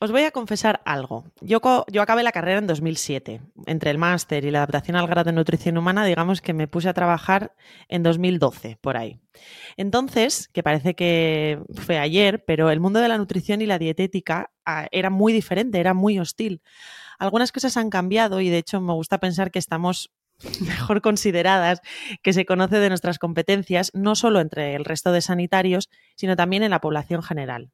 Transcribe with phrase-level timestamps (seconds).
[0.00, 1.24] os voy a confesar algo.
[1.40, 1.60] Yo,
[2.00, 3.40] acabé la carrera en 2007.
[3.66, 6.88] Entre el máster y la adaptación al grado de nutrición humana, digamos que me puse
[6.88, 7.54] a trabajar
[7.88, 9.20] en 2012, por ahí.
[9.76, 14.52] Entonces, que parece que fue ayer, pero el mundo de la nutrición y la dietética
[14.64, 16.62] ah, era muy diferente, era muy hostil.
[17.18, 20.12] Algunas cosas han cambiado y de hecho me gusta pensar que estamos
[20.60, 21.80] mejor consideradas,
[22.22, 26.62] que se conoce de nuestras competencias, no solo entre el resto de sanitarios, sino también
[26.62, 27.72] en la población general.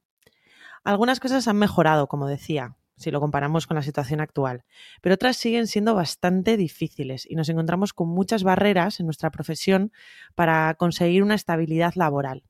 [0.84, 4.64] Algunas cosas han mejorado, como decía, si lo comparamos con la situación actual,
[5.00, 9.92] pero otras siguen siendo bastante difíciles y nos encontramos con muchas barreras en nuestra profesión
[10.34, 12.44] para conseguir una estabilidad laboral.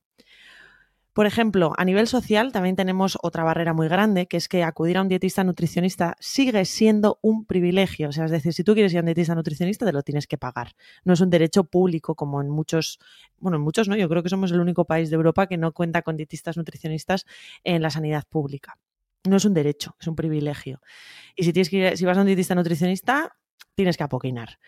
[1.14, 4.98] Por ejemplo, a nivel social también tenemos otra barrera muy grande, que es que acudir
[4.98, 8.08] a un dietista nutricionista sigue siendo un privilegio.
[8.08, 10.26] O sea, es decir, si tú quieres ir a un dietista nutricionista, te lo tienes
[10.26, 10.74] que pagar.
[11.04, 12.98] No es un derecho público como en muchos,
[13.38, 15.70] bueno, en muchos no, yo creo que somos el único país de Europa que no
[15.70, 17.26] cuenta con dietistas nutricionistas
[17.62, 18.76] en la sanidad pública.
[19.22, 20.80] No es un derecho, es un privilegio.
[21.36, 23.36] Y si, tienes que si vas a un dietista nutricionista,
[23.74, 24.58] tienes que apoquinar.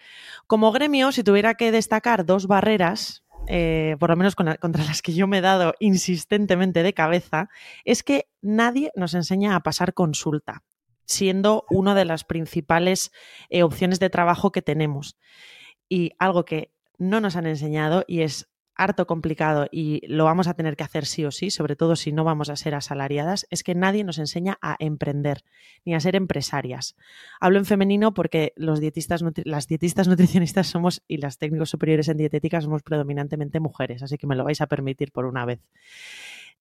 [0.46, 5.14] Como gremio, si tuviera que destacar dos barreras eh, por lo menos contra las que
[5.14, 7.48] yo me he dado insistentemente de cabeza,
[7.84, 10.64] es que nadie nos enseña a pasar consulta,
[11.04, 13.12] siendo una de las principales
[13.48, 15.16] eh, opciones de trabajo que tenemos.
[15.88, 20.54] Y algo que no nos han enseñado y es harto complicado y lo vamos a
[20.54, 23.62] tener que hacer sí o sí, sobre todo si no vamos a ser asalariadas, es
[23.62, 25.42] que nadie nos enseña a emprender
[25.84, 26.96] ni a ser empresarias.
[27.40, 32.18] Hablo en femenino porque los dietistas, las dietistas nutricionistas somos y las técnicos superiores en
[32.18, 35.60] dietética somos predominantemente mujeres, así que me lo vais a permitir por una vez.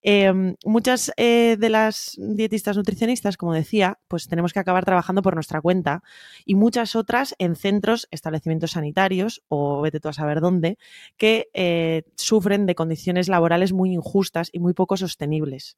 [0.07, 5.33] Em, muchas eh, de las dietistas nutricionistas, como decía, pues tenemos que acabar trabajando por
[5.33, 6.03] nuestra cuenta
[6.45, 10.77] y muchas otras en centros, establecimientos sanitarios o vete tú a saber dónde,
[11.17, 15.75] que eh, sufren de condiciones laborales muy injustas y muy poco sostenibles.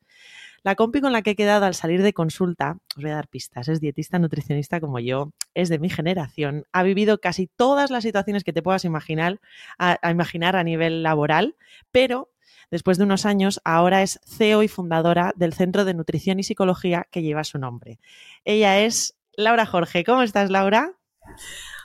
[0.61, 3.29] La compi con la que he quedado al salir de consulta, os voy a dar
[3.29, 8.03] pistas, es dietista nutricionista como yo, es de mi generación, ha vivido casi todas las
[8.03, 9.39] situaciones que te puedas imaginar
[9.77, 11.55] a imaginar a nivel laboral,
[11.93, 12.29] pero
[12.69, 17.07] Después de unos años, ahora es CEO y fundadora del Centro de Nutrición y Psicología
[17.11, 17.99] que lleva su nombre.
[18.43, 20.03] Ella es Laura Jorge.
[20.03, 20.93] ¿Cómo estás, Laura?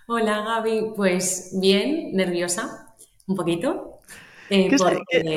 [0.09, 0.94] Hola, Gaby.
[0.97, 2.94] Pues bien, nerviosa,
[3.26, 4.00] un poquito.
[4.50, 4.69] Eh,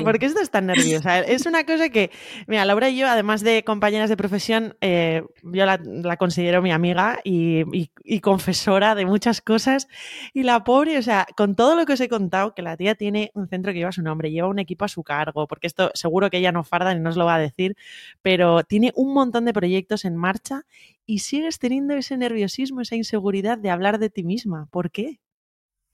[0.04, 1.20] ¿Por qué estás tan nerviosa?
[1.26, 2.12] Es una cosa que,
[2.48, 7.20] mira, Laura y yo, además de compañeras de profesión, eh, yo la, considero mi amiga
[7.24, 7.90] y,
[8.22, 9.88] confesora de muchas cosas.
[10.34, 12.96] Y la pobre, o sea, con todo lo que os he contado, que la tía
[12.96, 15.92] tiene un centro que lleva su nombre, lleva un equipo a su cargo, porque esto
[15.94, 17.76] seguro que ella no farda ni nos lo va a decir,
[18.22, 20.64] pero tiene un montón de proyectos en marcha
[21.06, 24.68] y sigues teniendo ese nerviosismo, esa inseguridad de hablar de ti misma.
[24.72, 25.20] ¿Por qué?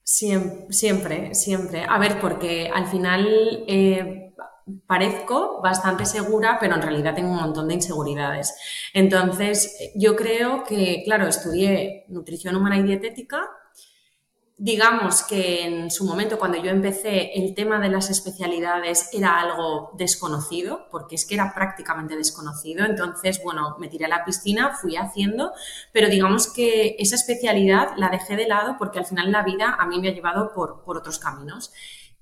[0.04, 4.32] Siempre, siempre, A ver, porque al final eh,
[4.86, 8.54] parezco bastante segura, pero en realidad tengo un montón de inseguridades.
[8.94, 13.48] Entonces, yo creo que, claro, estudié nutrición humana y dietética
[14.62, 19.90] digamos que en su momento, cuando yo empecé, el tema de las especialidades era algo
[19.94, 22.84] desconocido, porque es que era prácticamente desconocido.
[22.84, 25.50] Entonces, bueno, me tiré a la piscina, fui haciendo,
[25.92, 29.84] pero digamos que esa especialidad la dejé de lado porque al final la vida a
[29.86, 31.72] mí me ha llevado por, por otros caminos.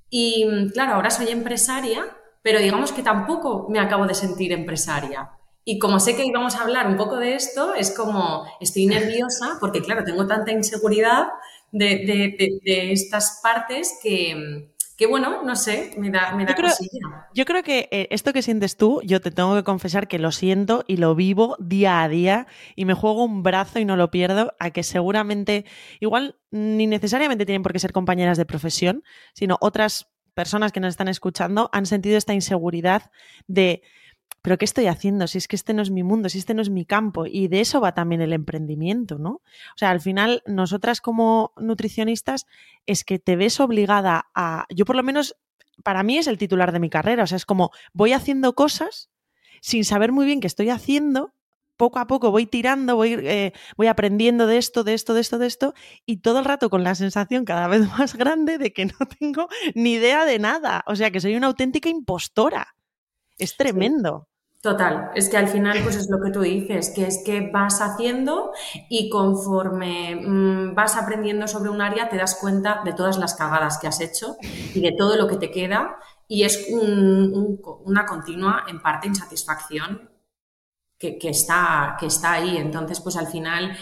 [0.08, 2.06] Y claro, ahora soy empresaria,
[2.40, 5.32] pero digamos que tampoco me acabo de sentir empresaria.
[5.62, 9.58] Y como sé que íbamos a hablar un poco de esto, es como estoy nerviosa
[9.60, 11.28] porque, claro, tengo tanta inseguridad
[11.72, 16.72] de, estas partes que, bueno, no sé, me da, me yo, creo,
[17.34, 20.30] yo creo que eh, esto que sientes tú, yo te tengo que confesar que lo
[20.30, 24.10] siento y lo vivo día a día y me juego un brazo y no lo
[24.10, 25.64] pierdo a que seguramente,
[26.00, 30.90] igual ni necesariamente tienen por qué ser compañeras de profesión, sino otras personas que nos
[30.90, 33.10] están escuchando han sentido esta inseguridad
[33.46, 33.82] de
[34.42, 35.26] pero ¿qué estoy haciendo?
[35.26, 37.26] Si es que este no es mi mundo, si este no es mi campo.
[37.26, 39.30] Y de eso va también el emprendimiento, ¿no?
[39.30, 42.46] O sea, al final, nosotras como nutricionistas,
[42.86, 45.36] es que te ves obligada a, yo por lo menos,
[45.82, 49.10] para mí es el titular de mi carrera, o sea, es como voy haciendo cosas
[49.60, 51.34] sin saber muy bien qué estoy haciendo,
[51.76, 55.38] poco a poco voy tirando, voy, eh, voy aprendiendo de esto, de esto, de esto,
[55.38, 55.74] de esto,
[56.04, 59.48] y todo el rato con la sensación cada vez más grande de que no tengo
[59.74, 60.84] ni idea de nada.
[60.86, 62.74] O sea, que soy una auténtica impostora.
[63.40, 64.28] Es tremendo.
[64.60, 67.80] Total, es que al final pues es lo que tú dices, que es que vas
[67.80, 68.52] haciendo
[68.90, 73.78] y conforme mm, vas aprendiendo sobre un área te das cuenta de todas las cagadas
[73.78, 74.36] que has hecho
[74.74, 75.96] y de todo lo que te queda
[76.28, 80.10] y es una continua en parte insatisfacción
[80.98, 82.58] que, está, que está ahí.
[82.58, 83.74] Entonces pues al final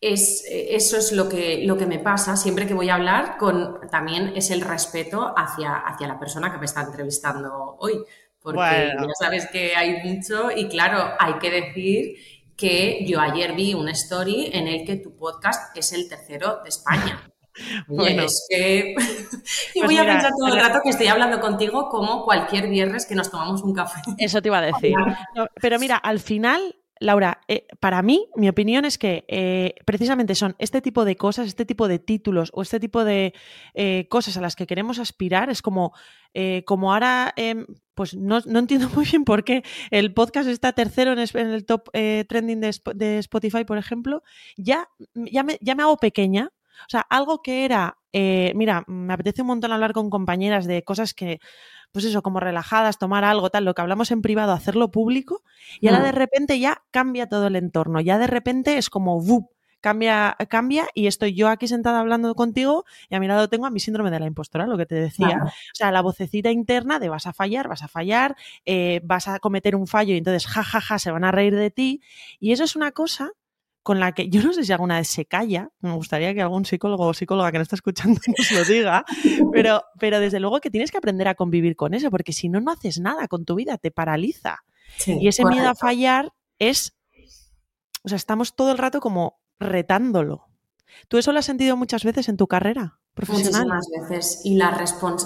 [0.00, 3.78] es, eso es lo que, lo que me pasa siempre que voy a hablar con
[3.88, 8.04] también es el respeto hacia, hacia la persona que me está entrevistando hoy
[8.42, 12.16] porque ya sabes que hay mucho y claro, hay que decir
[12.56, 16.68] que yo ayer vi una story en el que tu podcast es el tercero de
[16.68, 17.28] España.
[17.86, 18.94] bueno, es que
[19.74, 23.06] yo pues voy a pensar todo el rato que estoy hablando contigo como cualquier viernes
[23.06, 24.00] que nos tomamos un café.
[24.18, 24.94] Eso te iba a decir.
[25.60, 30.54] pero mira, al final Laura, eh, para mí, mi opinión es que eh, precisamente son
[30.58, 33.34] este tipo de cosas, este tipo de títulos o este tipo de
[33.74, 35.50] eh, cosas a las que queremos aspirar.
[35.50, 35.92] Es como,
[36.64, 41.18] como ahora, em, pues no, entiendo muy bien por qué el podcast está tercero en,
[41.18, 44.22] el top trending de, Spotify, por ejemplo.
[44.56, 46.52] Ya, ya, me, ya me hago pequeña.
[46.86, 51.14] O sea, algo que era, mira, me apetece un montón hablar con compañeras de cosas
[51.14, 51.38] que
[51.92, 55.42] pues eso, como relajadas, tomar algo, tal, lo que hablamos en privado, hacerlo público,
[55.78, 56.04] y ahora mm.
[56.04, 59.22] de repente ya cambia todo el entorno, ya de repente es como.
[59.82, 63.70] Cambia, cambia y estoy yo aquí sentada hablando contigo y a mi lado tengo a
[63.70, 65.42] mi síndrome de la impostora, lo que te decía.
[65.44, 69.40] O sea, la vocecita interna de vas a fallar, vas a fallar, eh, vas a
[69.40, 72.00] cometer un fallo y entonces jajaja ja, ja, se van a reír de ti.
[72.38, 73.32] Y eso es una cosa
[73.82, 76.64] con la que yo no sé si alguna vez se calla, me gustaría que algún
[76.64, 79.04] psicólogo o psicóloga que no está escuchando nos lo diga,
[79.52, 82.60] pero, pero desde luego que tienes que aprender a convivir con eso, porque si no,
[82.60, 84.60] no haces nada con tu vida, te paraliza.
[85.06, 86.94] y ese miedo a fallar es,
[88.04, 90.48] o sea, estamos todo el rato como retándolo.
[91.08, 93.66] ¿Tú eso lo has sentido muchas veces en tu carrera profesional?
[93.66, 94.40] Muchísimas veces.
[94.44, 94.84] Y la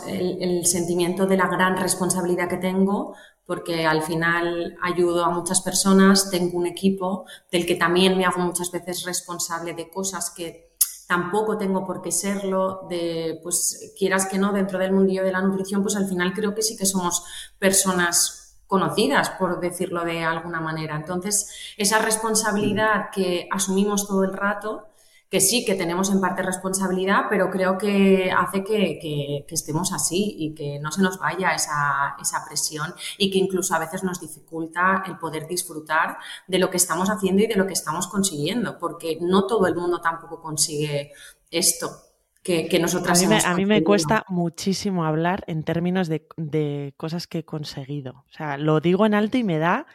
[0.09, 3.15] el, el sentimiento de la gran responsabilidad que tengo
[3.47, 8.41] porque al final ayudo a muchas personas, tengo un equipo del que también me hago
[8.41, 10.75] muchas veces responsable de cosas que
[11.07, 15.41] tampoco tengo por qué serlo, de pues quieras que no, dentro del mundillo de la
[15.41, 17.25] nutrición, pues al final creo que sí que somos
[17.61, 20.97] personas conocidas, por decirlo de alguna manera.
[20.97, 24.89] Entonces, esa responsabilidad que asumimos todo el rato,
[25.31, 30.55] que sí que tenemos en parte responsabilidad, pero creo que hace que, estemos así y
[30.55, 35.03] que no se nos vaya esa, esa, presión y que incluso a veces nos dificulta
[35.07, 39.19] el poder disfrutar de lo que estamos haciendo y de lo que estamos consiguiendo, porque
[39.21, 41.13] no todo el mundo tampoco consigue
[41.51, 42.06] esto.
[42.47, 46.29] Que, que nosotras a mí, me, a mí me cuesta muchísimo hablar en términos de,
[46.37, 48.25] de cosas que he conseguido.
[48.29, 49.87] O sea, lo digo en alto y me da,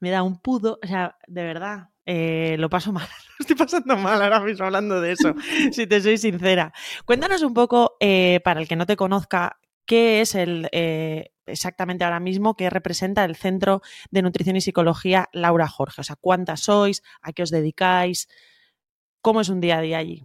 [0.00, 3.06] me da un pudo, o sea, de verdad, eh, lo paso mal.
[3.38, 5.34] Estoy pasando mal ahora mismo hablando de eso,
[5.72, 6.72] si te soy sincera.
[7.04, 12.04] Cuéntanos un poco, eh, para el que no te conozca, qué es el eh, exactamente
[12.04, 16.00] ahora mismo, qué representa el Centro de Nutrición y Psicología Laura Jorge.
[16.00, 18.28] O sea, cuántas sois, a qué os dedicáis,
[19.20, 20.24] cómo es un día a día allí.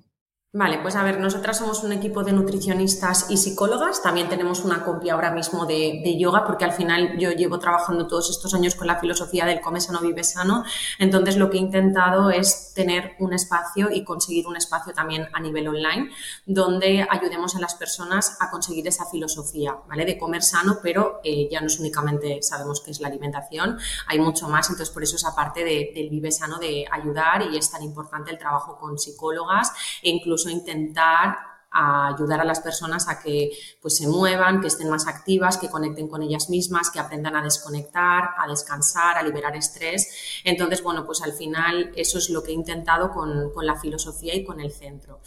[0.55, 4.03] Vale, pues a ver, nosotras somos un equipo de nutricionistas y psicólogas.
[4.03, 8.29] También tenemos una copia ahora mismo de, yoga, porque al final yo llevo trabajando todos
[8.29, 10.63] estos años con la filosofía del come sano, vive sano.
[10.99, 15.39] Entonces, lo que he intentado es tener un espacio y conseguir un espacio también a
[15.39, 16.11] nivel online,
[16.45, 20.05] donde ayudemos a las personas a conseguir esa filosofía, ¿vale?
[20.05, 24.19] De comer sano, pero eh, ya no es únicamente sabemos que es la alimentación, hay
[24.19, 24.69] mucho más.
[24.69, 28.37] Entonces, por eso esa parte del vive sano de ayudar y es tan importante el
[28.37, 29.71] trabajo con psicólogas
[30.03, 31.37] e incluso intentar
[31.73, 33.51] ayudar a las personas a que
[33.81, 37.43] pues, se muevan, que estén más activas, que conecten con ellas mismas, que aprendan a
[37.43, 40.41] desconectar, a descansar, a liberar estrés.
[40.43, 44.43] Entonces, bueno, pues al final eso es lo que he intentado con, la filosofía y
[44.43, 45.21] con el centro.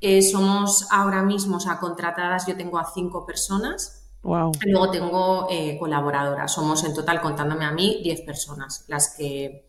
[0.00, 3.98] Eh, somos ahora mismo, o sea, contratadas, yo tengo a cinco personas.
[4.22, 4.52] Wow.
[4.66, 6.52] luego tengo eh, colaboradoras.
[6.52, 9.68] Somos en total, contándome a mí, diez personas las que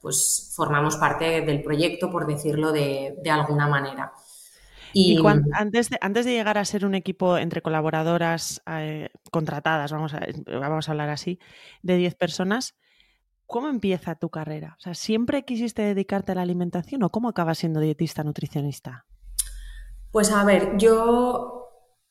[0.00, 4.12] pues formamos parte del proyecto, por decirlo de alguna manera.
[4.94, 5.18] Y,
[5.52, 10.20] antes, de, antes de llegar a ser un equipo entre colaboradoras eh, contratadas, vamos a,
[10.46, 11.40] vamos a hablar así,
[11.82, 12.76] de 10 personas,
[13.46, 14.76] ¿cómo empieza tu carrera?
[14.78, 19.04] O sea, ¿siempre quisiste dedicarte a la alimentación o cómo acabas siendo dietista, nutricionista?
[20.12, 21.64] Pues a ver, yo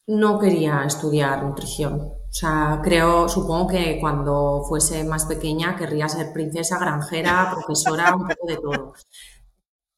[0.08, 2.02] no quería estudiar nutrición.
[2.02, 8.28] O sea, creo, supongo que cuando fuese más pequeña querría ser princesa, granjera, profesora, un
[8.28, 8.94] poco de todo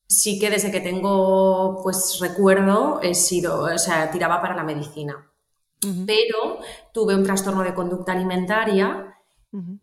[0.08, 5.32] sí que desde que tengo pues recuerdo he sido, o sea, tiraba para la medicina.
[6.08, 6.58] Pero
[6.92, 9.16] tuve un trastorno de conducta alimentaria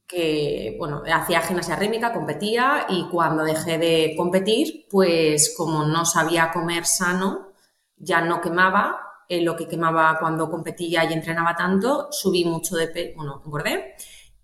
[0.07, 6.51] que, bueno, hacía gimnasia rítmica, competía y cuando dejé de competir, pues como no sabía
[6.53, 7.53] comer sano,
[7.97, 8.99] ya no quemaba.
[9.29, 13.95] Eh, lo que quemaba cuando competía y entrenaba tanto, subí mucho de peso, bueno, engordé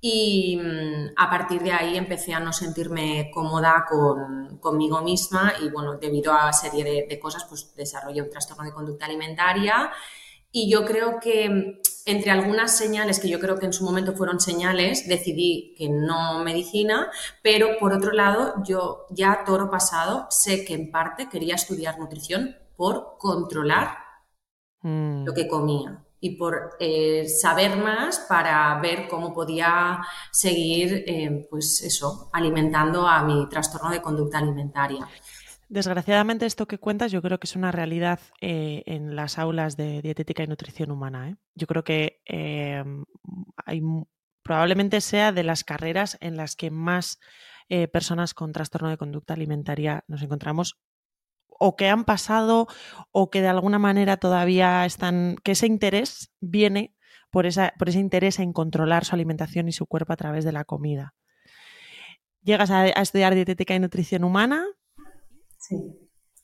[0.01, 5.71] y mm, a partir de ahí empecé a no sentirme cómoda con, conmigo misma y
[5.71, 9.91] bueno, debido a serie de, cosas, pues desarrollé un trastorno de conducta alimentaria
[10.53, 14.15] y yo creo que mm, entre algunas señales que yo creo que en su momento
[14.15, 17.11] fueron señales, decidí que no medicina,
[17.43, 22.57] pero por otro lado, yo ya toro pasado sé que en parte quería estudiar nutrición
[22.77, 23.99] por controlar
[24.83, 25.25] mm.
[25.25, 30.01] lo que comía y por eh, saber más para ver cómo podía
[30.33, 35.07] seguir, eh, pues eso, alimentando a mi trastorno de conducta alimentaria.
[35.69, 40.01] Desgraciadamente esto que cuentas yo creo que es una realidad eh, en las aulas de
[40.01, 41.37] dietética y nutrición humana.
[41.55, 42.23] Yo creo que
[44.43, 47.19] probablemente sea de las carreras en las que más
[47.93, 50.79] personas con trastorno de conducta alimentaria nos encontramos
[51.59, 52.67] o que han pasado
[53.13, 56.95] o que de alguna manera todavía están, que ese interés viene
[57.31, 60.53] por, esa, por ese interés en controlar su alimentación y su cuerpo a través de
[60.53, 61.15] la comida.
[62.43, 64.65] Llegas a, estudiar dietética y nutrición humana.
[65.59, 65.77] Sí.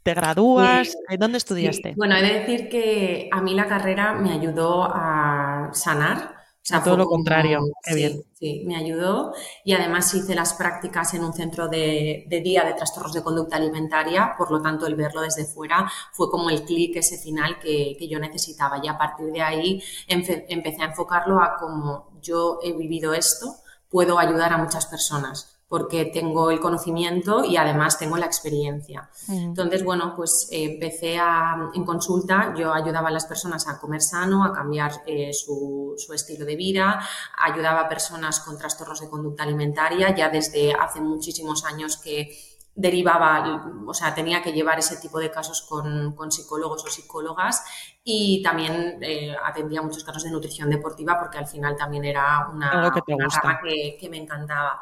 [0.02, 0.98] ¿Te gradúas?
[1.18, 1.94] ¿Dónde estudiaste?
[1.96, 6.33] Bueno, he de decir que a mí la carrera me ayudó a sanar
[6.72, 7.60] o todo lo contrario.
[7.82, 8.22] Qué bien.
[8.32, 13.12] Sí, me ayudó y además hice las prácticas en un centro de, día de trastornos
[13.12, 17.18] de conducta alimentaria, por lo tanto el verlo desde fuera fue como el clic ese
[17.18, 22.10] final que, que, yo necesitaba y a partir de ahí empecé a enfocarlo a cómo
[22.20, 23.56] yo he vivido esto,
[23.90, 29.10] puedo ayudar a muchas personas porque tengo el conocimiento y además tengo la experiencia.
[29.28, 34.00] Entonces, bueno, pues eh, empecé a, en consulta, yo ayudaba a las personas a comer
[34.00, 37.00] sano, a cambiar eh, su, su, estilo de vida,
[37.36, 42.30] ayudaba a personas con trastornos de conducta alimentaria, ya desde hace muchísimos años que
[42.76, 47.64] derivaba, o sea, tenía que llevar ese tipo de casos con, con psicólogos o psicólogas
[48.04, 52.78] y también eh, atendía muchos casos de nutrición deportiva porque al final también era una,
[52.78, 54.80] una que, que me encantaba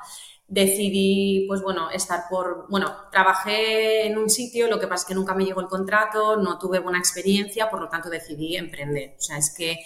[0.52, 5.14] decidí, pues bueno, estar por, bueno, trabajé en un sitio, lo que pasa es que
[5.14, 9.14] nunca me llegó el contrato, no tuve buena experiencia, por lo tanto decidí emprender.
[9.18, 9.78] O sea, es que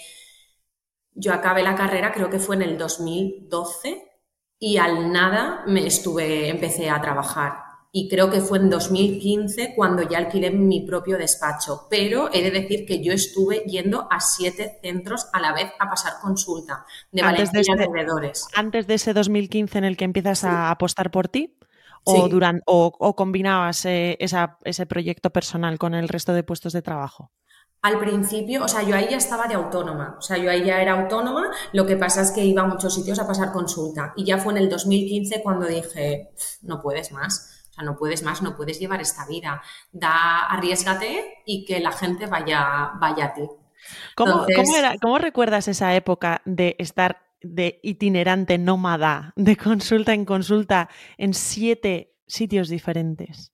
[1.13, 4.03] yo acabé la carrera, creo que fue en el 2012,
[4.59, 10.03] y al nada me estuve, empecé a trabajar y creo que fue en 2015 cuando
[10.03, 11.87] ya alquilé mi propio despacho.
[11.89, 15.89] Pero he de decir que yo estuve yendo a siete centros a la vez a
[15.89, 18.47] pasar consulta de antes Valencia de alrededores.
[18.55, 21.57] ¿Antes de ese 2015 en el que empiezas a apostar por ti?
[22.03, 27.31] ¿O, o, combinabas eh, ese proyecto personal con el resto de puestos de trabajo?
[27.81, 30.81] Al principio, o sea, yo ahí ya estaba de autónoma, o sea, yo ahí ya
[30.81, 34.25] era autónoma, lo que pasa es que iba a muchos sitios a pasar consulta y
[34.25, 36.29] ya fue en el 2015 cuando dije,
[36.61, 39.61] no puedes más no puedes más, no puedes llevar esta vida.
[39.91, 43.43] Da, arriesgate y que la gente vaya, vaya a ti.
[44.15, 44.45] ¿Cómo,
[45.01, 52.15] ¿Cómo recuerdas esa época de estar de itinerante nómada, de consulta en consulta en siete
[52.27, 53.53] sitios diferentes?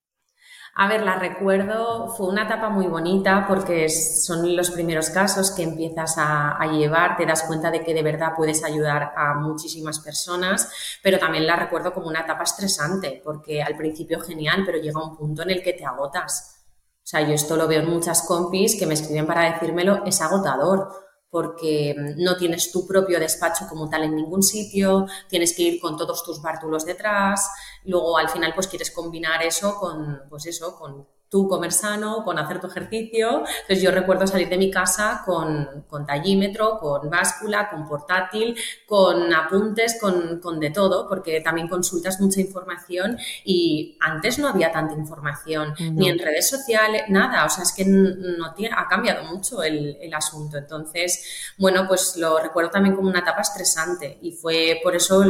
[0.76, 5.62] A ver, la recuerdo, fue una etapa muy bonita porque son los primeros casos que
[5.62, 10.72] empiezas a, llevar, te das cuenta de que de verdad puedes ayudar a muchísimas personas,
[11.04, 15.16] pero también la recuerdo como una etapa estresante porque al principio genial, pero llega un
[15.16, 16.66] punto en el que te agotas.
[17.04, 20.22] O sea, yo esto lo veo en muchas compis que me escriben para decírmelo, es
[20.22, 20.90] agotador
[21.34, 25.98] porque no tienes tu propio despacho como tal en ningún sitio, tienes que ir con
[25.98, 27.50] todos tus bártulos detrás,
[27.86, 32.38] luego al final pues quieres combinar eso con, pues eso, con tú comer sano, con
[32.38, 33.40] hacer tu ejercicio.
[33.40, 39.34] Entonces yo recuerdo salir de mi casa con, con tallímetro, con báscula, con portátil, con
[39.34, 44.94] apuntes, con, con, de todo, porque también consultas mucha información y antes no había tanta
[44.94, 49.64] información, ni en redes sociales, nada, o sea, es que no tiene, ha cambiado mucho
[49.64, 50.60] el, el asunto.
[50.60, 55.24] Entonces, bueno, pues lo recuerdo también como una etapa estresante y fue por eso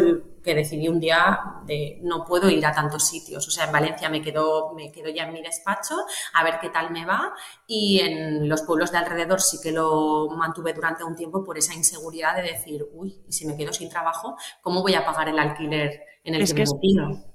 [0.44, 3.48] que decidí un día de no puedo ir a tantos sitios.
[3.48, 5.96] O sea, en Valencia me quedo, me quedo ya en mi despacho
[6.34, 7.34] a ver qué tal me va
[7.66, 11.74] y en los pueblos de alrededor sí que lo mantuve durante un tiempo por esa
[11.74, 16.02] inseguridad de decir, uy, si me quedo sin trabajo, ¿cómo voy a pagar el alquiler?
[16.26, 16.74] En el es que, es,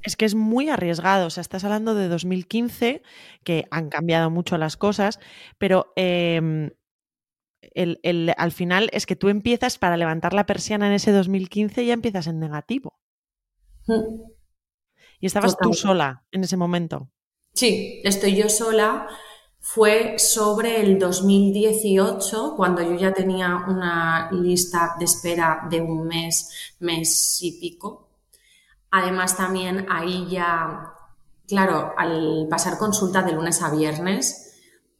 [0.02, 1.26] es, que es muy arriesgado.
[1.26, 3.02] O sea, estás hablando de 2015,
[3.44, 5.20] que han cambiado mucho las cosas,
[5.58, 6.70] pero em,
[7.60, 11.86] el, al final es que tú empiezas para levantar la persiana en ese 2015 y
[11.86, 12.98] ya empiezas en negativo.
[13.86, 14.22] Mm.
[15.20, 17.10] Y estabas tú sola en ese momento.
[17.54, 19.08] Sí, estoy yo sola.
[19.60, 26.76] Fue sobre el 2018, cuando yo ya tenía una lista de espera de un mes,
[26.78, 28.08] mes y pico.
[28.90, 30.94] Además, también ahí ya,
[31.46, 34.47] claro, al pasar consulta de lunes a viernes,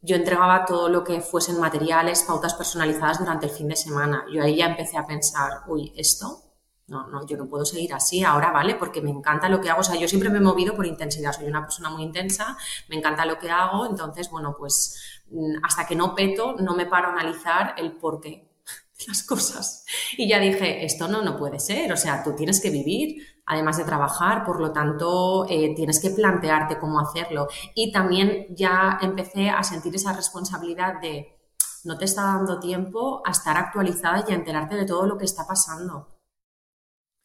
[0.01, 4.25] yo entregaba todo lo que fuesen materiales, pautas personalizadas durante el fin de semana.
[4.31, 6.49] Yo ahí ya empecé a pensar, uy, esto
[6.89, 8.75] no, no, yo no puedo seguir así ahora, ¿vale?
[8.75, 9.81] Porque me encanta lo que hago.
[9.81, 11.33] O sea, yo siempre me he movido por intensidad.
[11.33, 13.85] Soy una persona muy intensa, me encanta lo que hago.
[13.85, 18.49] Entonces, bueno, pues mm, hasta que no peto, no me paro a analizar el porqué
[18.97, 19.85] de las cosas.
[20.17, 21.93] Y ya dije, esto no, no puede ser.
[21.93, 26.11] O sea, tú tienes que vivir, además de trabajar, por lo tanto, eh, tienes que
[26.11, 27.47] plantearte cómo hacerlo.
[27.73, 31.35] Y también ya empecé a sentir esa responsabilidad de
[31.83, 35.25] no te está dando tiempo a estar actualizada y a enterarte de todo lo que
[35.25, 36.19] está pasando.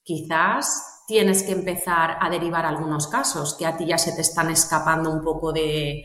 [0.02, 4.50] Quizás tienes que empezar a derivar algunos casos que a ti ya se te están
[4.50, 6.04] escapando un poco de,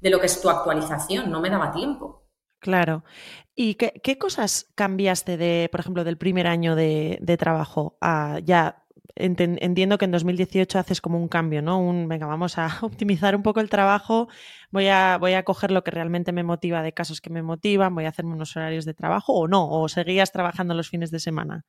[0.00, 1.30] lo que es tu actualización.
[1.30, 2.26] No me daba tiempo.
[2.58, 3.04] Claro.
[3.54, 8.86] ¿Y qué, cosas cambiaste de, por ejemplo, del primer año de, trabajo a ya
[9.18, 11.80] entiendo que en 2018 haces como un cambio, ¿no?
[11.80, 14.28] Un, venga, vamos a optimizar un poco el trabajo,
[14.70, 17.94] voy a, voy a coger lo que realmente me motiva de casos que me motivan,
[17.94, 21.20] voy a hacerme unos horarios de trabajo o no, o seguías trabajando los fines de
[21.20, 21.64] semana.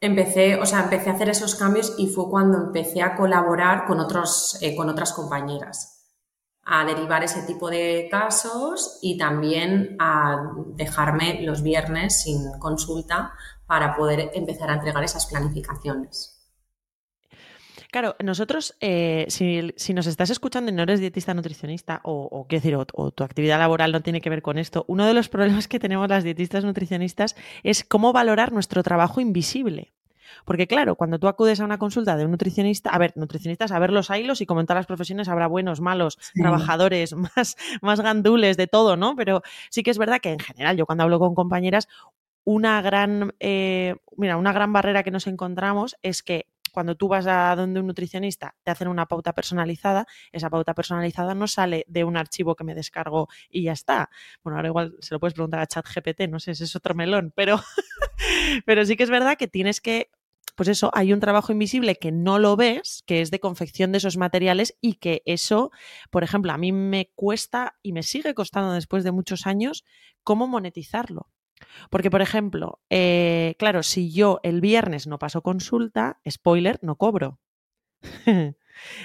[0.00, 4.00] Empecé, o sea, empecé a hacer esos cambios y fue cuando empecé a colaborar con,
[4.00, 6.06] otros, eh, con otras compañeras,
[6.64, 13.32] a derivar ese tipo de casos y también a dejarme los viernes sin consulta
[13.66, 16.39] para poder empezar a entregar esas planificaciones.
[17.90, 22.76] Claro, nosotros, eh, si, nos estás escuchando y no eres dietista nutricionista, o, qué decir,
[22.76, 25.80] o, tu actividad laboral no tiene que ver con esto, uno de los problemas que
[25.80, 29.92] tenemos las dietistas nutricionistas es cómo valorar nuestro trabajo invisible.
[30.44, 33.78] Porque claro, cuando tú acudes a una consulta de un nutricionista, a ver, nutricionistas, a
[33.80, 38.00] ver los hilos y como en todas las profesiones habrá buenos, malos, trabajadores, más, más
[38.00, 39.16] gandules, de todo, ¿no?
[39.16, 41.88] Pero sí que es verdad que en general, yo cuando hablo con compañeras,
[42.44, 47.26] una gran, eh, mira, una gran barrera que nos encontramos es que cuando tú vas
[47.26, 52.04] a donde un nutricionista te hacen una pauta personalizada, esa pauta personalizada no sale de
[52.04, 54.10] un archivo que me descargo y ya está.
[54.42, 57.32] Bueno, ahora igual se lo puedes preguntar a ChatGPT, no sé, ese es otro melón,
[57.34, 57.60] pero,
[58.66, 60.10] pero sí que es verdad que tienes que
[60.56, 63.98] pues eso, hay un trabajo invisible que no lo ves, que es de confección de
[63.98, 65.70] esos materiales y que eso,
[66.10, 69.84] por ejemplo, a mí me cuesta y me sigue costando después de muchos años
[70.22, 71.30] cómo monetizarlo.
[71.90, 77.38] Porque, por ejemplo, eh, claro, si yo el viernes no paso consulta, spoiler, no cobro.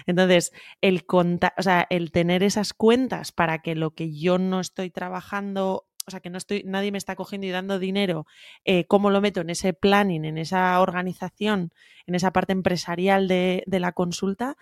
[0.05, 4.89] Entonces, el, o sea, el tener esas cuentas para que lo que yo no estoy
[4.89, 8.25] trabajando, o sea, que no estoy, nadie me está cogiendo y dando dinero,
[8.63, 11.71] eh, cómo lo meto en ese planning, en esa organización,
[12.05, 14.57] en esa parte empresarial de, la consulta,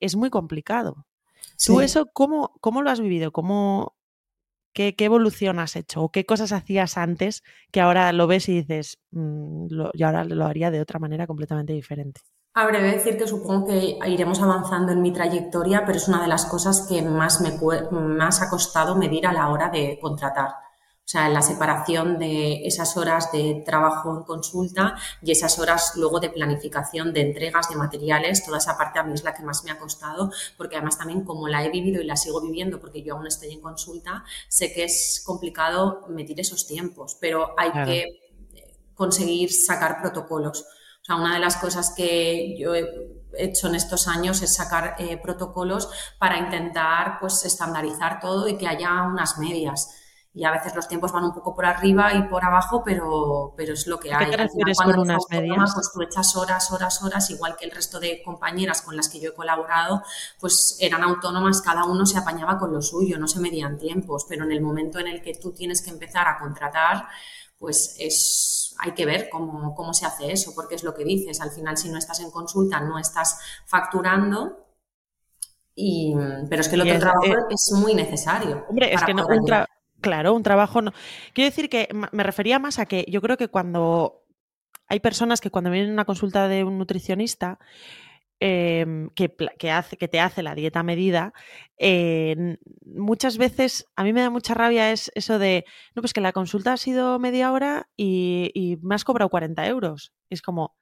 [0.00, 1.06] es muy complicado.
[1.64, 3.32] ¿Tú eso cómo, cómo lo has vivido?
[3.32, 3.94] ¿Cómo,
[4.74, 6.02] ¿Qué, evolución has hecho?
[6.02, 10.44] ¿O qué cosas hacías antes que ahora lo ves y dices, mm, yo ahora lo
[10.44, 12.20] haría de otra manera completamente diferente?
[12.54, 16.28] A breve decir que supongo que iremos avanzando en mi trayectoria, pero es una de
[16.28, 17.52] las cosas que más me
[17.90, 20.50] más ha costado medir a la hora de contratar.
[21.04, 26.18] O sea, la separación de esas horas de trabajo en consulta y esas horas luego
[26.18, 29.64] de planificación de entregas de materiales, toda esa parte a mí es la que más
[29.64, 33.02] me ha costado, porque además también como la he vivido y la sigo viviendo, porque
[33.02, 38.04] yo aún estoy en consulta, sé que es complicado medir esos tiempos, pero hay que
[38.94, 40.62] conseguir sacar protocolos.
[40.62, 42.86] O sea, una de las cosas que yo he
[43.36, 48.66] hecho en estos años es sacar eh, protocolos para intentar pues estandarizar todo y que
[48.66, 50.00] haya unas medias
[50.36, 53.72] y a veces los tiempos van un poco por arriba y por abajo, pero, pero
[53.72, 54.24] es lo que hay.
[54.24, 55.72] ¿Qué te refieres con unas medias?
[55.74, 59.20] Pues tú echas horas, horas, horas, igual que el resto de compañeras con las que
[59.20, 60.02] yo he colaborado,
[60.40, 64.44] pues eran autónomas, cada uno se apañaba con lo suyo, no se medían tiempos, pero
[64.44, 67.06] en el momento en el que tú tienes que empezar a contratar,
[67.56, 71.40] pues es, hay que ver cómo, cómo se hace eso, porque es lo que dices,
[71.40, 74.64] al final si no estás en consulta, no estás facturando,
[75.76, 76.12] y,
[76.48, 78.64] pero es que el otro trabajo eh, es muy necesario.
[78.68, 79.44] Hombre, es que no, un,
[80.04, 80.92] Claro, un trabajo no.
[81.32, 84.22] Quiero decir que me refería más a que yo creo que cuando
[84.86, 87.58] hay personas que cuando vienen a una consulta de un nutricionista,
[88.38, 91.32] em, que, hace, que te hace la dieta medida,
[92.84, 95.64] muchas veces a mí me da mucha rabia es eso de,
[95.94, 99.66] no, pues que la consulta ha sido media hora y, y me has cobrado 40
[99.66, 100.12] euros.
[100.28, 100.76] es como,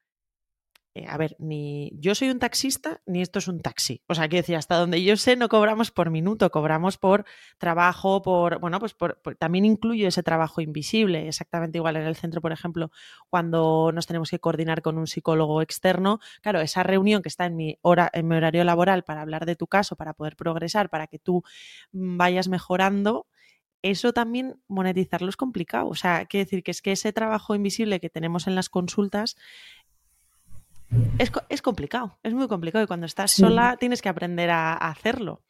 [0.95, 4.03] eh, a ver, ni yo soy un taxista, ni esto es un taxi.
[4.09, 7.25] O sea, quiero decir, hasta donde yo sé, no cobramos por minuto, cobramos por
[7.57, 8.95] trabajo, por, bueno, pues
[9.39, 12.91] también incluyo ese trabajo invisible, exactamente igual en el centro, por ejemplo,
[13.31, 17.57] cuando nos tenemos que coordinar con un psicólogo externo, claro, esa reunión que está en
[17.57, 21.43] mi horario laboral para hablar de tu caso, para poder progresar, para que tú
[21.93, 23.27] mm, vayas mejorando,
[23.83, 25.89] eso también monetizarlo es complicado.
[25.89, 29.37] O sea, quiero decir que es que ese trabajo invisible que tenemos en las consultas
[31.49, 35.41] es, complicado, es muy complicado y cuando estás sola tienes que aprender a, hacerlo.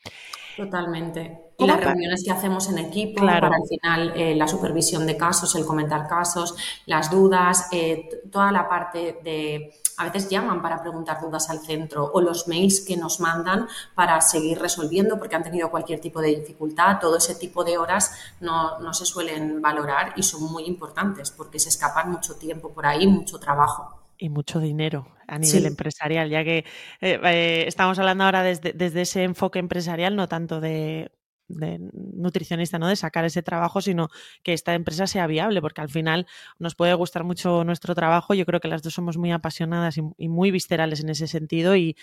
[0.56, 1.38] Totalmente.
[1.58, 5.54] Y las reuniones que hacemos en equipo para al final eh, la supervisión de casos,
[5.54, 6.54] el comentar casos,
[6.86, 12.10] las dudas, eh, toda la parte de a veces llaman para preguntar dudas al centro
[12.12, 16.36] o los mails que nos mandan para seguir resolviendo porque han tenido cualquier tipo de
[16.36, 16.98] dificultad.
[17.00, 21.58] Todo ese tipo de horas no, no se suelen valorar y son muy importantes porque
[21.58, 26.44] se escapan mucho tiempo por ahí, mucho trabajo y mucho dinero a nivel empresarial, ya
[26.44, 26.58] que
[27.00, 31.10] eh, eh, estamos hablando ahora desde, ese enfoque empresarial, no tanto de,
[31.48, 32.88] nutricionista, ¿no?
[32.88, 34.08] De sacar ese trabajo, sino
[34.42, 36.26] que esta empresa sea viable, porque al final
[36.58, 38.32] nos puede gustar mucho nuestro trabajo.
[38.32, 41.76] Yo creo que las dos somos muy apasionadas y, muy viscerales en ese sentido.
[41.76, 41.96] Y,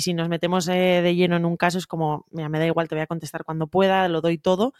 [0.00, 2.88] si nos metemos eh, de lleno en un caso, es como, mira, me da igual,
[2.88, 4.74] te voy a contestar cuando pueda, lo doy todo,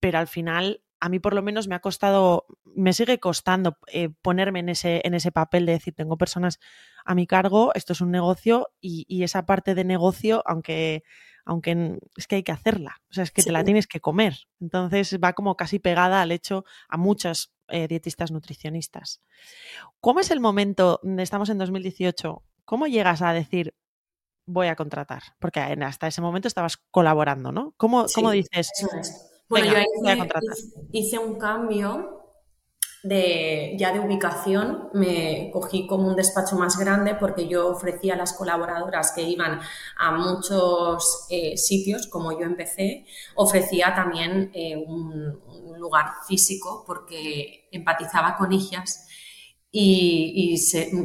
[0.00, 4.10] pero al final a mí por lo menos me ha costado, me sigue costando eh,
[4.22, 6.60] ponerme en ese, en ese papel de decir, tengo personas
[7.04, 11.02] a mi cargo, esto es un negocio y, esa parte de negocio, aunque,
[11.44, 14.36] aunque es que hay que hacerla, o sea, es que te la tienes que comer.
[14.60, 19.22] Entonces va como casi pegada al hecho a muchas eh, dietistas nutricionistas.
[20.00, 23.74] ¿Cómo es el momento, estamos en 2018, cómo llegas a decir,
[24.46, 25.22] voy a contratar?
[25.38, 27.74] Porque hasta ese momento estabas colaborando, ¿no?
[27.78, 28.70] ¿Cómo, ¿cómo dices?
[29.50, 29.78] Bueno, yo
[30.92, 32.22] hice, un cambio
[33.02, 38.16] de, ya de ubicación, me cogí como un despacho más grande porque yo ofrecía a
[38.16, 39.60] las colaboradoras que iban
[39.98, 45.40] a muchos eh, sitios, como yo empecé, ofrecía también eh, un,
[45.80, 49.08] lugar físico porque empatizaba con ellas
[49.72, 50.56] y,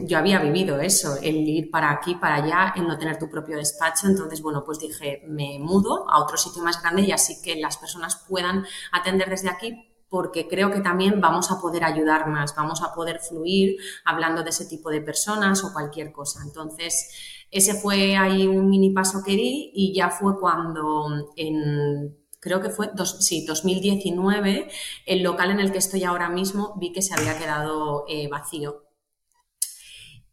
[0.08, 3.58] yo había vivido eso, el ir para aquí, para allá, el no tener tu propio
[3.58, 4.08] despacho.
[4.08, 7.78] Entonces, bueno, pues dije, me mudo a otro sitio más grande y así que las
[7.78, 12.82] personas puedan atender desde aquí porque creo que también vamos a poder ayudar más, vamos
[12.82, 16.42] a poder fluir hablando de ese tipo de personas o cualquier cosa.
[16.44, 17.10] Entonces,
[17.52, 22.70] ese fue ahí un mini paso que di y ya fue cuando en creo que
[22.70, 24.68] fue, sí, 2019,
[25.08, 28.84] el local en el que estoy ahora mismo vi que se había quedado eh, vacío.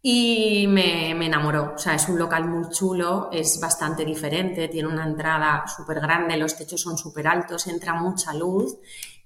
[0.03, 5.07] Y me, enamoró, o sea, es un local muy chulo, es bastante diferente, tiene una
[5.07, 8.77] entrada súper grande, los techos son súper altos, entra mucha luz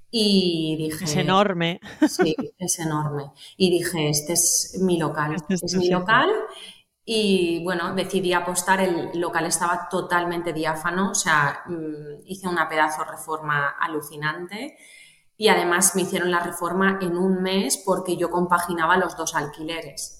[0.08, 1.06] y dije...
[1.06, 1.80] Es enorme.
[2.08, 3.32] Sí, es enorme.
[3.56, 6.30] Y dije, este es mi local, este es, mi local
[7.08, 13.04] y bueno, decidí apostar, el local estaba totalmente diáfano, o sea, mm, hice una pedazo
[13.04, 14.76] reforma alucinante
[15.36, 20.14] y además me hicieron la reforma en un mes porque yo compaginaba los dos alquileres.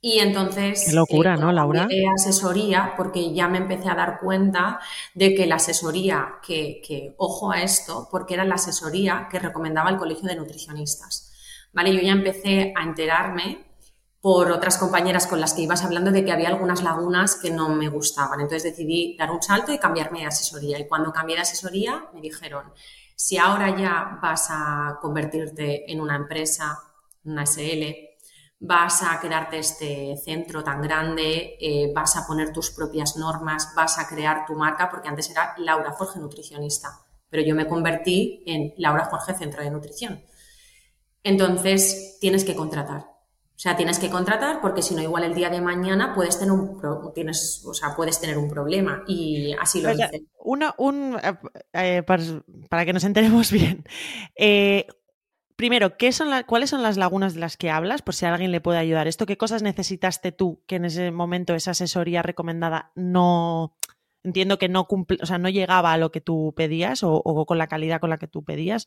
[0.00, 0.84] Y entonces...
[0.84, 1.86] Qué locura, eh, ¿no, Laura?
[2.12, 4.80] asesoría porque ya me empecé a dar cuenta
[5.14, 9.90] de que la asesoría, que, que, ojo a esto, porque era la asesoría que recomendaba
[9.90, 11.32] el Colegio de Nutricionistas.
[11.72, 11.94] ¿Vale?
[11.94, 13.67] Yo ya empecé a enterarme
[14.20, 17.68] por otras compañeras con las que ibas hablando de que había algunas lagunas que no
[17.68, 18.40] me gustaban.
[18.40, 20.78] Entonces decidí dar un salto y cambiarme de asesoría.
[20.78, 22.72] Y cuando cambié de asesoría me dijeron,
[23.14, 26.78] si ahora ya vas a convertirte en una empresa,
[27.24, 28.08] una SL,
[28.60, 33.98] vas a quedarte este centro tan grande, eh, vas a poner tus propias normas, vas
[33.98, 38.74] a crear tu marca, porque antes era Laura Jorge Nutricionista, pero yo me convertí en
[38.78, 40.24] Laura Jorge Centro de Nutrición.
[41.22, 43.17] Entonces tienes que contratar
[43.58, 46.52] o sea, tienes que contratar porque si no, igual el día de mañana puedes tener
[46.52, 46.80] un,
[47.12, 50.26] tienes, o sea, puedes tener un problema y así lo hice.
[50.38, 51.34] Una, un, eh,
[51.72, 53.82] eh, para, que nos enteremos bien.
[54.36, 54.86] Eh,
[55.56, 58.00] primero, ¿qué son ¿cuáles son las lagunas de las que hablas?
[58.00, 59.08] Por si alguien le puede ayudar.
[59.08, 63.74] ¿Esto qué cosas necesitaste tú que en ese momento esa asesoría recomendada no...
[64.22, 67.58] Entiendo que no cumple, o sea, no llegaba a lo que tú pedías o, con
[67.58, 68.86] la calidad con la que tú pedías.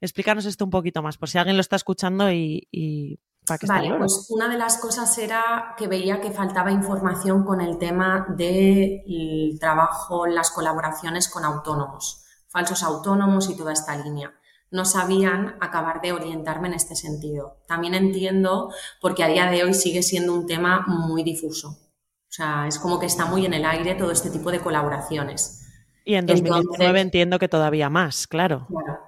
[0.00, 3.20] Explícanos esto un poquito más, por si alguien lo está escuchando y
[3.66, 8.26] vale, pues una de las cosas era que veía que faltaba información con el tema
[8.28, 14.32] del trabajo, las colaboraciones con autónomos, falsos autónomos y toda esta línea.
[14.70, 17.56] No sabían acabar de orientarme en este sentido.
[17.66, 21.68] También entiendo porque a día de hoy sigue siendo un tema muy difuso.
[21.70, 25.64] O sea, es como que está muy en el aire todo este tipo de colaboraciones.
[26.04, 28.66] Y en 2019 entiendo que todavía más, claro.
[28.68, 29.07] Claro.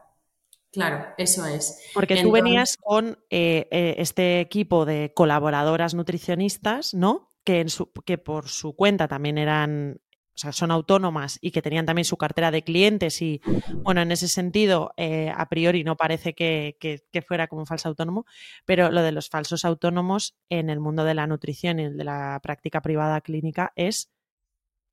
[0.72, 1.90] Claro, eso es.
[1.94, 7.28] Porque tú venías con eh, eh, este equipo de colaboradoras nutricionistas, ¿no?
[7.44, 10.00] Que, en su, que por su cuenta también eran,
[10.34, 13.40] o sea, son autónomas y que tenían también su cartera de clientes y,
[13.82, 17.88] bueno, en ese sentido, eh, a priori no parece que, que, fuera como un falso
[17.88, 18.24] autónomo,
[18.64, 22.38] pero lo de los falsos autónomos en el mundo de la nutrición y de la
[22.42, 24.12] práctica privada clínica es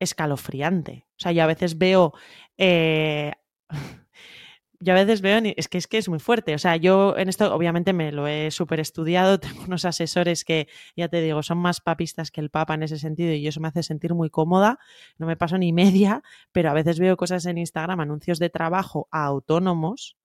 [0.00, 1.06] escalofriante.
[1.10, 2.14] O sea, yo a veces veo
[4.80, 6.54] yo a veces veo, es que es que es muy fuerte.
[6.54, 10.68] O sea, yo en esto obviamente me lo he súper estudiado, tengo unos asesores que,
[10.96, 13.68] ya te digo, son más papistas que el Papa en ese sentido y eso me
[13.68, 14.78] hace sentir muy cómoda.
[15.18, 19.08] No me paso ni media, pero a veces veo cosas en Instagram, anuncios de trabajo
[19.10, 20.16] a autónomos,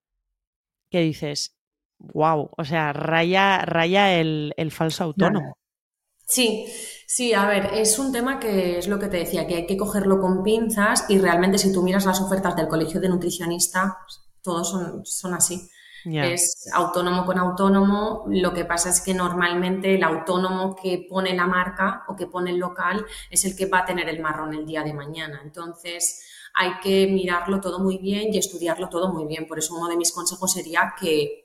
[0.90, 1.58] que dices,
[1.98, 5.58] wow, o sea, raya, raya el, falso autónomo.
[6.26, 6.68] Sí,
[7.08, 9.78] sí, a ver, es un tema que es lo que te decía, que hay que
[9.78, 14.70] cogerlo con pinzas y realmente si tú miras las ofertas del colegio de nutricionistas, todos
[14.70, 15.70] son, son así.
[16.06, 18.26] Es autónomo con autónomo.
[18.28, 22.52] Lo que pasa es que normalmente el autónomo que pone la marca o que pone
[22.52, 25.40] el local es el que va a tener el marrón el día de mañana.
[25.44, 29.48] Entonces, hay que mirarlo todo muy bien y estudiarlo todo muy bien.
[29.48, 31.43] Por eso uno de mis consejos sería que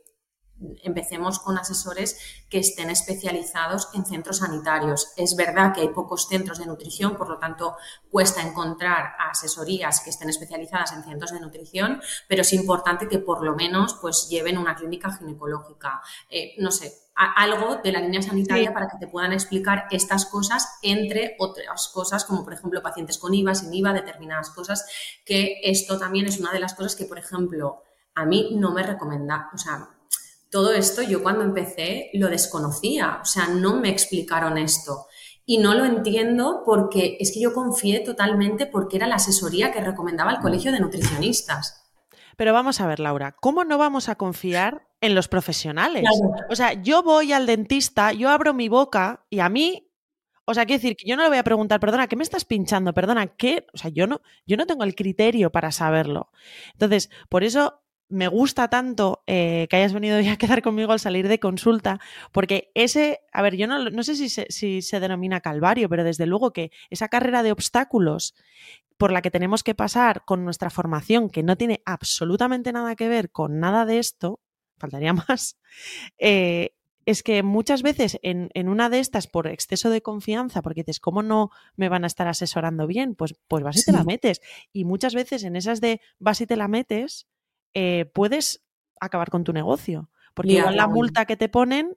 [0.82, 2.18] empecemos con asesores
[2.48, 5.12] que estén especializados en centros sanitarios.
[5.16, 7.76] Es verdad que hay pocos centros de nutrición, por lo tanto
[8.10, 13.44] cuesta encontrar asesorías que estén especializadas en centros de nutrición, pero es importante que por
[13.44, 16.00] lo menos pues lleven una clínica ginecológica.
[16.28, 20.78] Eh, no sé, algo de la línea sanitaria para que te puedan explicar estas cosas,
[20.82, 24.86] entre otras cosas, como por ejemplo pacientes con IVA, sin IVA, determinadas cosas,
[25.24, 27.82] que esto también es una de las cosas que, por ejemplo,
[28.14, 29.88] a mí no me recomienda, o sea,
[30.50, 35.06] todo esto yo cuando empecé lo desconocía, o sea, no me explicaron esto.
[35.44, 39.80] Y no lo entiendo porque es que yo confié totalmente porque era la asesoría que
[39.80, 41.88] recomendaba el Colegio de Nutricionistas.
[42.36, 46.04] Pero vamos a ver, Laura, ¿cómo no vamos a confiar en los profesionales?
[46.50, 49.90] O sea, yo voy al dentista, yo abro mi boca y a mí,
[50.44, 52.44] o sea, quiero decir que yo no le voy a preguntar, perdona, ¿qué me estás
[52.44, 52.92] pinchando?
[52.92, 53.66] Perdona, ¿qué?
[53.72, 56.30] O sea, yo no, yo no tengo el criterio para saberlo.
[56.74, 61.00] Entonces, por eso me gusta tanto eh, que hayas venido ya a quedar conmigo al
[61.00, 62.00] salir de consulta,
[62.32, 66.04] porque ese, a ver, yo no, no sé si se, si se denomina calvario, pero
[66.04, 68.34] desde luego que esa carrera de obstáculos
[68.96, 73.08] por la que tenemos que pasar con nuestra formación, que no tiene absolutamente nada que
[73.08, 74.40] ver con nada de esto,
[74.78, 75.58] faltaría más,
[76.18, 76.74] eh,
[77.06, 81.00] es que muchas veces en, en, una de estas, por exceso de confianza, porque dices,
[81.00, 83.14] ¿cómo no me van a estar asesorando bien?
[83.14, 84.42] Pues, pues vas y te la metes.
[84.74, 87.26] Y muchas veces en esas de vas y te la metes,
[87.74, 88.64] eh, puedes
[89.00, 90.10] acabar con tu negocio.
[90.34, 91.96] Porque igual la multa que te ponen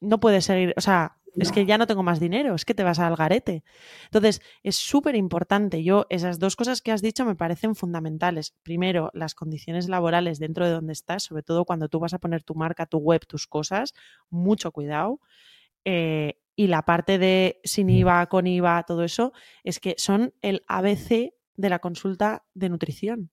[0.00, 2.84] no puedes seguir, o sea, es que ya no tengo más dinero, es que te
[2.84, 3.64] vas al garete.
[4.04, 5.82] Entonces, es súper importante.
[5.82, 8.54] Yo, esas dos cosas que has dicho me parecen fundamentales.
[8.62, 12.42] Primero, las condiciones laborales dentro de donde estás, sobre todo cuando tú vas a poner
[12.42, 13.94] tu marca, tu web, tus cosas,
[14.30, 15.20] mucho cuidado.
[15.84, 19.32] Eh, y la parte de sin IVA, con IVA, todo eso,
[19.64, 23.30] es que son el ABC de la consulta de nutrición.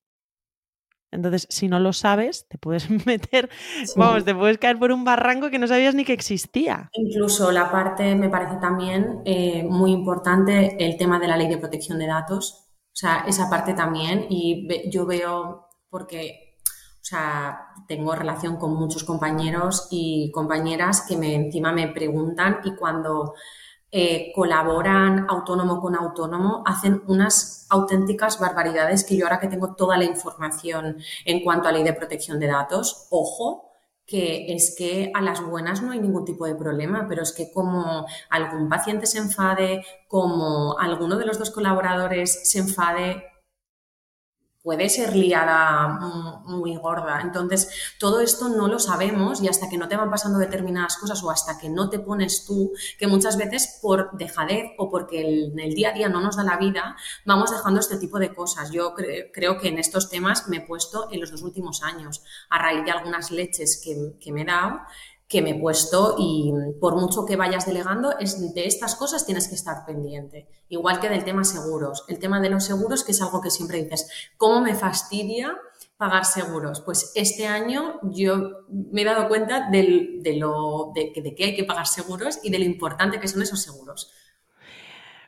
[1.12, 3.50] Entonces, si no lo sabes, te puedes meter,
[3.96, 6.90] vamos, te puedes caer por un barranco que no sabías ni que existía.
[6.94, 11.58] Incluso la parte, me parece también eh, muy importante, el tema de la ley de
[11.58, 12.70] protección de datos.
[12.88, 14.26] O sea, esa parte también.
[14.30, 21.36] Y yo veo, porque, o sea, tengo relación con muchos compañeros y compañeras que me,
[21.36, 23.34] encima me preguntan y cuando
[23.92, 29.98] eh, colaboran autónomo con autónomo, hacen unas auténticas barbaridades que yo ahora que tengo toda
[29.98, 33.72] la información en cuanto a ley de protección de datos, ojo,
[34.06, 37.52] que es que a las buenas no hay ningún tipo de problema, pero es que
[37.52, 43.24] como algún paciente se enfade, como alguno de los dos colaboradores se enfade,
[44.64, 45.88] puede ser liada
[46.46, 47.22] muy gorda.
[47.22, 47.70] Entonces,
[48.00, 51.32] todo esto no lo sabemos y hasta que no te van pasando determinadas cosas o
[51.32, 55.74] hasta que no te pones tú, que muchas veces por dejadez o porque en el
[55.74, 56.96] día a día no nos da la vida,
[57.26, 58.72] vamos dejando este tipo de cosas.
[58.72, 58.94] Yo
[59.34, 62.86] creo que en estos temas me he puesto en los dos últimos años, a raíz
[62.86, 64.82] de algunas leches que, que me he dado,
[65.32, 69.48] que me he puesto y por mucho que vayas delegando, es, de estas cosas tienes
[69.48, 70.46] que estar pendiente.
[70.68, 72.04] Igual que del tema seguros.
[72.10, 75.58] El tema de los seguros, que es algo que siempre dices, ¿cómo me fastidia
[75.96, 76.82] pagar seguros?
[76.82, 81.88] Pues este año yo me he dado cuenta de, lo, de, que hay que pagar
[81.88, 84.12] seguros y de lo importante que son esos seguros.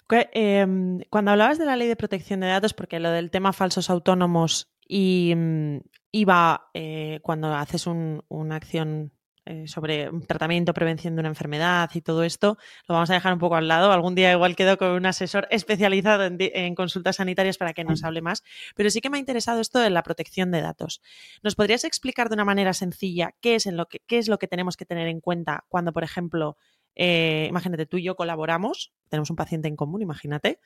[0.10, 3.90] Em, cuando hablabas de la ley de protección de datos, porque lo del tema falsos
[3.90, 5.78] autónomos y mm,
[6.12, 9.14] iba eh, cuando haces una acción
[9.46, 13.40] eh, sobre tratamiento, prevención de una enfermedad y todo esto, lo vamos a dejar un
[13.40, 13.92] poco al lado.
[13.92, 18.22] Algún día igual quedo con un asesor especializado en, consultas sanitarias para que nos hable
[18.22, 18.44] más,
[18.76, 21.02] pero sí que me ha interesado esto de la protección de datos.
[21.42, 24.40] ¿Nos podrías explicar de una manera sencilla qué es, en lo que, qué es lo
[24.40, 26.58] que tenemos que tener en cuenta cuando, por ejemplo,
[26.96, 30.60] eh, imagínate, tú y yo colaboramos, tenemos un paciente en común, imagínate,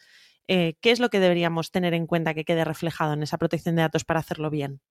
[0.48, 3.76] eh, ¿qué es lo que deberíamos tener en cuenta que quede reflejado en esa protección
[3.76, 4.82] de datos para hacerlo bien?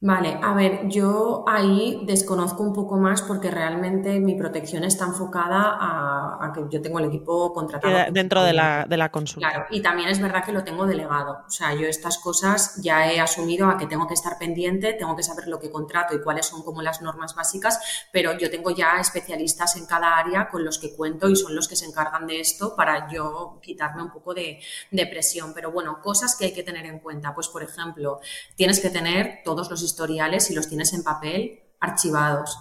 [0.00, 5.76] Vale, a ver, yo ahí desconozco un poco más porque realmente mi protección está enfocada
[5.76, 8.12] a, que yo tengo el equipo contratado.
[8.12, 9.50] Dentro de la, de la, consulta.
[9.50, 11.40] Claro, y también es verdad que lo tengo delegado.
[11.44, 15.16] O sea, yo estas cosas ya he asumido a que tengo que estar pendiente, tengo
[15.16, 17.80] que saber lo que contrato y cuáles son como las normas básicas,
[18.12, 21.66] pero yo tengo ya especialistas en cada área con los que cuento y son los
[21.66, 24.60] que se encargan de esto para yo quitarme un poco de,
[24.92, 25.52] de presión.
[25.54, 27.34] Pero bueno, cosas que hay que tener en cuenta.
[27.34, 28.20] Pues, por ejemplo,
[28.54, 32.56] tienes que tener todos los historiales, si los tienes en papel, archivados.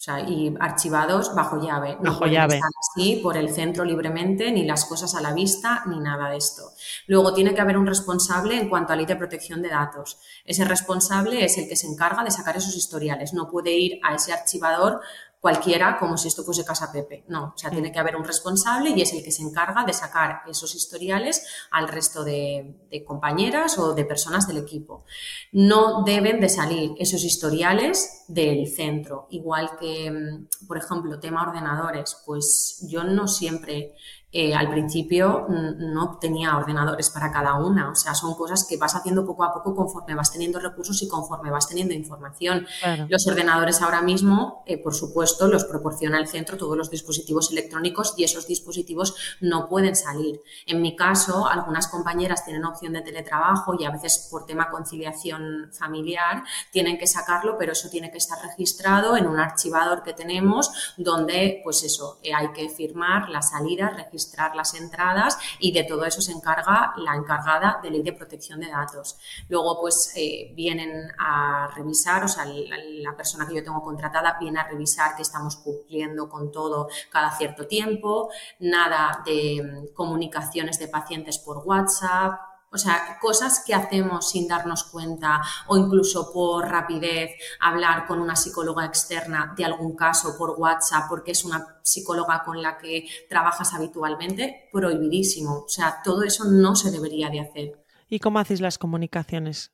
[0.00, 1.98] O sea, y archivados bajo llave.
[2.00, 2.54] No bajo llave.
[2.54, 6.38] estar así por el centro libremente, ni las cosas a la vista, ni nada de
[6.38, 6.62] esto.
[7.06, 10.18] Luego tiene que haber un responsable en cuanto a ley de protección de datos.
[10.46, 13.34] Ese responsable es el que se encarga de sacar esos historiales.
[13.34, 15.02] No puede ir a ese archivador
[15.40, 17.24] cualquiera como si esto fuese Casa Pepe.
[17.28, 17.92] No, o sea, tiene mm.
[17.92, 21.88] que haber un responsable y es el que se encarga de sacar esos historiales al
[21.88, 22.76] resto de,
[23.06, 25.04] compañeras o de personas del equipo.
[25.52, 32.16] No deben de salir esos historiales del centro, igual que, mm, por ejemplo, tema ordenadores,
[32.26, 33.94] pues yo no siempre
[34.32, 38.94] eh, al principio no tenía ordenadores para cada una, o sea, son cosas que vas
[38.94, 42.64] haciendo poco a poco conforme vas teniendo recursos y conforme vas teniendo información.
[43.08, 48.14] Los ordenadores ahora mismo, eh, por supuesto, los proporciona el centro todos los dispositivos electrónicos
[48.16, 50.40] y esos dispositivos no pueden salir.
[50.64, 55.70] En mi caso, algunas compañeras tienen opción de teletrabajo y a veces por tema conciliación
[55.72, 60.94] familiar tienen que sacarlo, pero eso tiene que estar registrado en un archivador que tenemos
[60.96, 65.84] donde, pues eso, eh, hay que firmar la salida, registrar registrar las entradas y de
[65.84, 69.16] todo eso se encarga la encargada de ley de protección de datos.
[69.48, 74.60] Luego, pues eh, vienen a revisar, o sea, la, persona que yo tengo contratada viene
[74.60, 78.30] a revisar que estamos cumpliendo con todo cada cierto tiempo,
[78.60, 84.84] nada de mm, comunicaciones de pacientes por WhatsApp, o sea, cosas que hacemos sin darnos
[84.84, 91.08] cuenta o incluso por rapidez, hablar con una psicóloga externa de algún caso por WhatsApp
[91.08, 95.64] porque es una psicóloga con la que trabajas habitualmente, prohibidísimo.
[95.64, 97.84] O sea, todo eso no se debería de hacer.
[98.08, 99.72] ¿Y cómo hacéis las comunicaciones?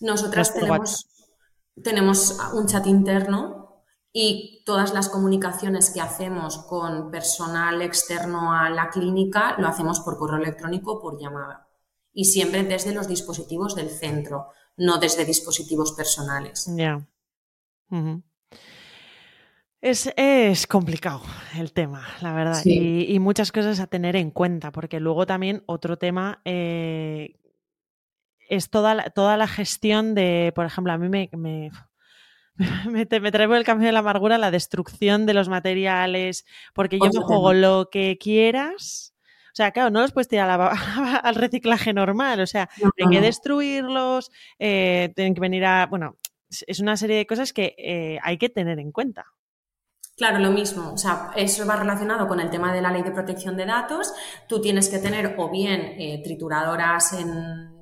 [0.00, 1.06] Nosotras tenemos,
[1.82, 8.88] tenemos un chat interno y todas las comunicaciones que hacemos con personal externo a la
[8.88, 11.65] clínica lo hacemos por correo electrónico o por llamada
[12.18, 14.48] y siempre desde los dispositivos del centro,
[14.78, 16.66] no desde dispositivos personales.
[16.74, 17.06] Ya.
[19.82, 21.20] es, complicado
[21.58, 25.98] el tema, la verdad, y, muchas cosas a tener en cuenta, porque luego también otro
[25.98, 27.36] tema eh,
[28.48, 31.70] es toda la, toda la gestión de, por ejemplo, a mí me, me,
[32.86, 37.10] me, me trae el cambio de la amargura la destrucción de los materiales, porque yo
[37.12, 39.15] me juego lo que quieras
[39.56, 40.50] sea, claro, no los puedes tirar
[41.22, 46.16] al reciclaje normal, o sea, hay que destruirlos, eh, tienen que venir a, bueno,
[46.66, 49.24] es una serie de cosas que eh, hay que tener en cuenta.
[50.16, 50.92] Claro, lo mismo.
[50.92, 54.14] O sea, eso va relacionado con el tema de la ley de protección de datos.
[54.48, 57.75] Tú tienes que tener o bien eh, trituradoras en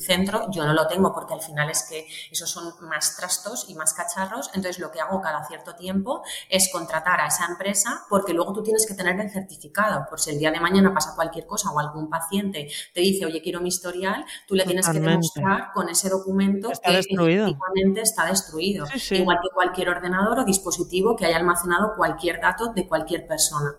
[0.00, 3.74] centro, yo no lo tengo porque al final es que esos son más trastos y
[3.74, 8.32] más cacharros, entonces lo que hago cada cierto tiempo es contratar a esa empresa porque
[8.32, 11.46] luego tú tienes que tener el certificado, por si el día de mañana pasa cualquier
[11.46, 15.72] cosa o algún paciente te dice, oye, quiero mi historial, tú le tienes que demostrar
[15.72, 21.36] con ese documento que efectivamente está destruido, igual que cualquier ordenador o dispositivo que haya
[21.36, 23.76] almacenado cualquier dato de cualquier persona.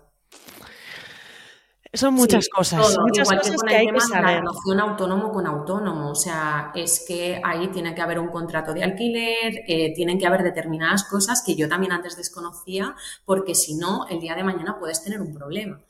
[1.94, 4.22] Son muchas cosas, muchas cosas que hay que saber.
[4.22, 8.72] La relación autónomo con autónomo, o sea, es que ahí tiene que haber un contrato
[8.72, 12.94] de alquiler, eh, tienen que haber determinadas cosas que yo también antes desconocía,
[13.26, 15.80] porque si no, el día de mañana puedes tener un problema.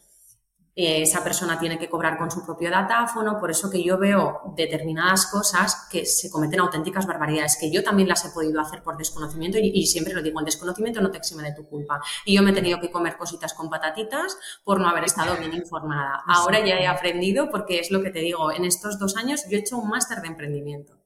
[0.75, 4.55] Eh, esa persona tiene que cobrar con su propio datáfono, por eso que yo veo
[4.57, 8.97] determinadas cosas que se cometen auténticas barbaridades, que yo también las he podido hacer por
[8.97, 12.01] desconocimiento y, siempre lo digo, el desconocimiento no te exime de tu culpa.
[12.25, 15.53] Y yo me he tenido que comer cositas con patatitas por no haber estado bien
[15.53, 16.23] informada.
[16.27, 19.59] Ahora ya he aprendido porque es lo que te digo, en estos dos años yo
[19.59, 21.02] he hecho un máster de emprendimiento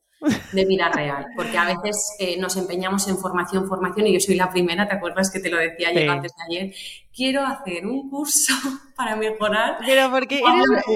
[0.52, 4.36] de vida real, porque a veces eh, nos empeñamos en formación, formación, y yo soy
[4.36, 6.74] la primera, ¿te acuerdas que te lo decía yo antes de ayer?
[7.14, 8.52] Quiero hacer un curso
[8.96, 9.76] para mejorar.
[9.84, 10.40] Pero porque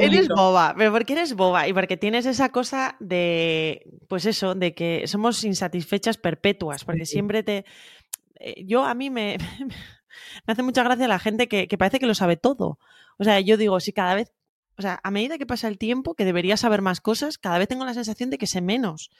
[0.01, 4.75] eres, boba, pero porque eres boba y porque tienes esa cosa de, pues eso, de
[4.75, 7.65] que somos insatisfechas perpetuas, porque siempre te...
[8.37, 9.37] Eh, yo a mí me,
[10.47, 12.79] me hace mucha gracia la gente que, que parece que lo sabe todo.
[13.19, 14.33] O sea, yo digo, si cada vez
[14.81, 17.69] o sea, a medida que pasa el tiempo, que debería saber más cosas, cada vez
[17.69, 19.11] tengo la sensación de que sé menos.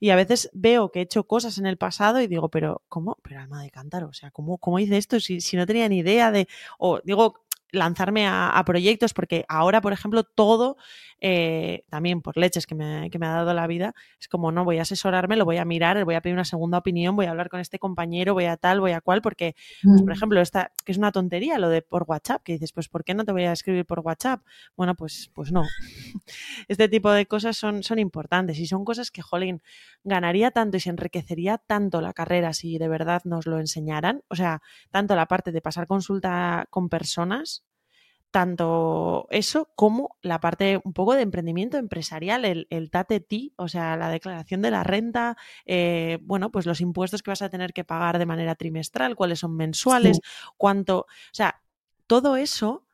[0.00, 3.18] Y a veces veo que he hecho cosas en el pasado y digo, pero ¿cómo?
[3.22, 5.98] Pero alma de cántaro, o sea, ¿cómo, cómo hice esto si, si no tenía ni
[5.98, 6.48] idea de...
[6.78, 7.43] O digo,
[7.74, 10.76] lanzarme a, proyectos, porque ahora, por ejemplo, todo,
[11.20, 14.64] eh, también por leches que me, que me, ha dado la vida, es como, no,
[14.64, 17.30] voy a asesorarme, lo voy a mirar, voy a pedir una segunda opinión, voy a
[17.30, 20.16] hablar con este compañero, voy a tal, voy a cual, porque, pues, por mm.
[20.16, 23.14] ejemplo, esta, que es una tontería lo de por WhatsApp, que dices, pues, ¿por qué
[23.14, 24.42] no te voy a escribir por WhatsApp?
[24.76, 25.62] Bueno, pues, pues no.
[26.68, 29.62] Este tipo de cosas son, son importantes y son cosas que, jolín,
[30.02, 34.22] ganaría tanto y se enriquecería tanto la carrera si de verdad nos lo enseñaran.
[34.28, 37.63] O sea, tanto la parte de pasar consulta con personas,
[38.34, 43.68] tanto eso como la parte un poco de emprendimiento empresarial, el, el tate ti, o
[43.68, 47.72] sea, la declaración de la renta, eh, bueno, pues los impuestos que vas a tener
[47.72, 50.18] que pagar de manera trimestral, cuáles son mensuales,
[50.56, 51.62] cuánto, o sea,
[52.08, 52.88] todo eso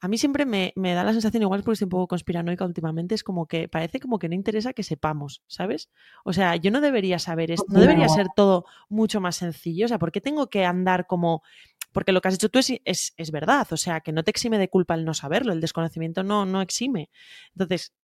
[0.00, 3.24] a mí siempre me, da la sensación, igual porque estoy un poco conspiranoica últimamente, es
[3.24, 5.90] como que parece como que no interesa que sepamos, ¿sabes?
[6.24, 9.86] O sea, yo no debería saber esto, no debería ser todo mucho más sencillo.
[9.86, 11.42] O sea, ¿por qué tengo que andar como
[11.96, 14.58] porque lo que has hecho tú es, es, verdad, o sea, que no te exime
[14.58, 17.08] de culpa el no saberlo, el desconocimiento no, no exime.
[17.54, 17.94] Entonces,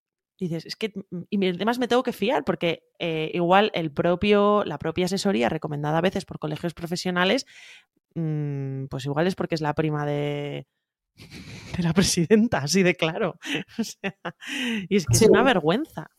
[0.41, 4.65] dices, es que, mm, y además me tengo que fiar, porque eh, igual el propio,
[4.65, 7.45] la propia asesoría recomendada a veces por colegios profesionales,
[8.15, 10.67] mm, pues igual es porque es la prima de,
[11.77, 13.39] de la presidenta, así de claro.
[14.89, 16.11] y es que es una vergüenza.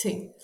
[0.00, 0.34] Sí.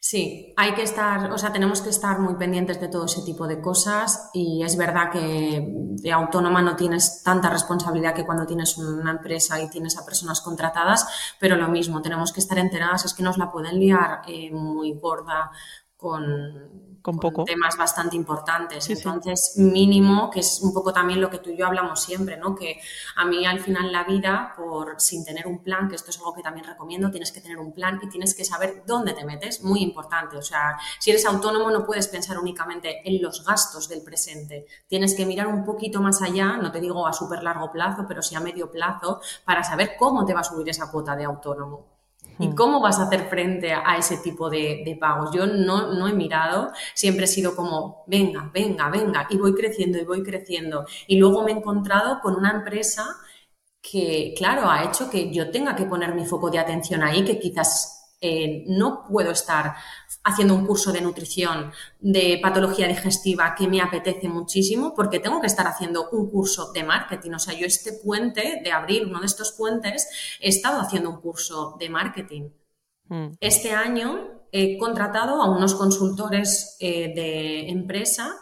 [0.00, 3.46] Sí, hay que estar, o sea, tenemos que estar muy pendientes de todo ese tipo
[3.46, 8.76] de cosas y es verdad que de autónoma no tienes tanta responsabilidad que cuando tienes
[8.76, 11.06] una empresa y tienes a personas contratadas,
[11.40, 14.92] pero lo mismo, tenemos que estar enteradas, es que nos la pueden liar eh, muy
[14.92, 15.50] gorda
[15.96, 17.44] con, con, poco.
[17.44, 18.88] temas bastante importantes.
[18.90, 22.54] Entonces, mínimo, que es un poco también lo que tú y yo hablamos siempre, ¿no?
[22.54, 22.80] Que
[23.16, 26.34] a mí al final la vida, por sin tener un plan, que esto es algo
[26.34, 29.62] que también recomiendo, tienes que tener un plan y tienes que saber dónde te metes,
[29.62, 30.36] muy importante.
[30.36, 35.14] O sea, si eres autónomo no puedes pensar únicamente en los gastos del presente, tienes
[35.14, 38.34] que mirar un poquito más allá, no te digo a súper largo plazo, pero sí
[38.34, 41.93] a medio plazo, para saber cómo te va a subir esa cuota de autónomo.
[42.38, 42.54] ¿Y hmm.
[42.54, 45.30] cómo vas a hacer frente a ese tipo de, pagos?
[45.32, 49.98] Yo no, no, he mirado, siempre he sido como, venga, venga, venga, y voy creciendo
[49.98, 50.86] y voy creciendo.
[51.06, 53.04] Y luego me he encontrado con una empresa
[53.80, 57.38] que, claro, ha hecho que yo tenga que poner mi foco de atención ahí, que
[57.38, 59.74] quizás eh, no puedo estar
[60.22, 61.70] haciendo un curso de nutrición,
[62.00, 66.84] de patología digestiva que me apetece muchísimo, porque tengo que estar haciendo un curso de
[66.84, 67.32] marketing.
[67.32, 70.08] O sea, yo este puente de abril, uno de estos puentes,
[70.40, 72.48] he estado haciendo un curso de marketing.
[73.10, 73.32] Hmm.
[73.40, 78.34] Este año he contratado a unos consultores eh, de empresa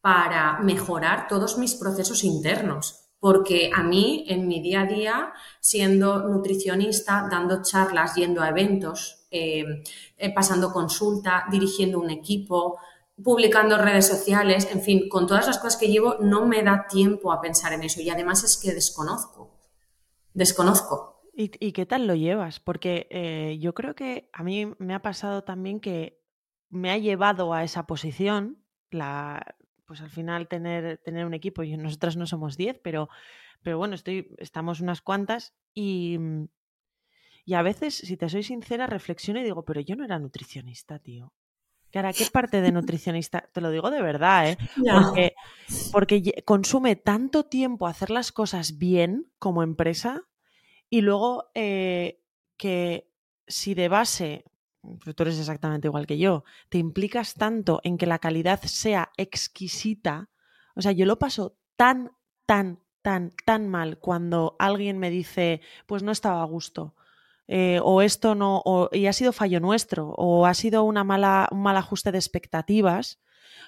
[0.00, 6.28] para mejorar todos mis procesos internos porque a mí en mi día a día, siendo
[6.28, 9.82] nutricionista, dando charlas, yendo a eventos, eh,
[10.16, 12.78] eh, pasando consulta, dirigiendo un equipo,
[13.22, 17.32] publicando redes sociales, en fin, con todas las cosas que llevo, no me da tiempo
[17.32, 19.58] a pensar en eso y además es que desconozco,
[20.34, 21.22] desconozco.
[21.38, 22.60] ¿Y, qué tal lo llevas?
[22.60, 26.22] Porque eh, yo creo que a mí me ha pasado también que
[26.70, 29.54] me ha llevado a esa posición, la,
[29.84, 33.10] pues al final tener, tener un equipo, y nosotras no somos 10, pero,
[33.62, 36.18] pero bueno, estoy, estamos unas cuantas y,
[37.46, 40.98] y a veces, si te soy sincera, reflexiono y digo, pero yo no era nutricionista,
[40.98, 41.32] tío.
[41.92, 43.48] Cara, ¿qué parte de nutricionista?
[43.52, 44.58] Te lo digo de verdad, ¿eh?
[44.76, 45.34] Porque,
[45.92, 50.24] porque, consume tanto tiempo hacer las cosas bien como empresa
[50.90, 52.20] y luego eh,
[52.56, 53.12] que
[53.46, 54.44] si de base,
[55.14, 60.30] tú eres exactamente igual que yo, te implicas tanto en que la calidad sea exquisita,
[60.74, 62.10] o sea, yo lo paso tan,
[62.44, 66.96] tan, tan, tan mal cuando alguien me dice, pues no estaba a gusto
[67.48, 71.62] eh, o esto no, y ha sido fallo nuestro, o ha sido una mala, un
[71.62, 73.20] mal ajuste de expectativas,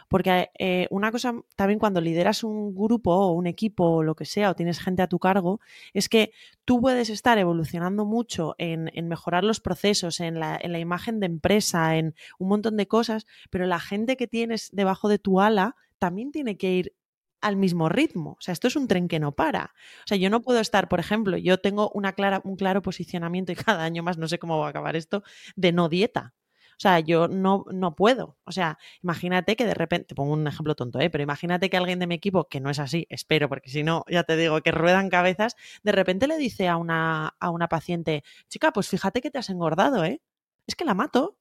[0.08, 4.24] porque eh, una cosa también cuando lideras un grupo o un equipo o lo que
[4.24, 5.60] sea, o tienes gente a tu cargo,
[5.92, 6.32] es que
[6.64, 11.20] tú puedes estar evolucionando mucho en, en mejorar los procesos, en la, en la imagen
[11.20, 15.40] de empresa, en un montón de cosas, pero la gente que tienes debajo de tu
[15.40, 16.92] ala también tiene que ir
[17.40, 18.32] al mismo ritmo.
[18.32, 19.74] O sea, esto es un tren que no para.
[20.00, 23.52] O sea, yo no puedo estar, por ejemplo, yo tengo una clara, un claro posicionamiento
[23.52, 25.22] y cada año más, no sé cómo va a acabar esto,
[25.56, 26.34] de no dieta.
[26.78, 28.38] O sea, yo no, no puedo.
[28.44, 31.10] O sea, imagínate que de repente, te pongo un ejemplo tonto, ¿eh?
[31.10, 34.04] pero imagínate que alguien de mi equipo, que no es así, espero, porque si no,
[34.08, 38.22] ya te digo que ruedan cabezas, de repente le dice a una, a una paciente,
[38.48, 40.22] chica, pues fíjate que te has engordado, ¿eh?
[40.68, 41.37] Es que la mato.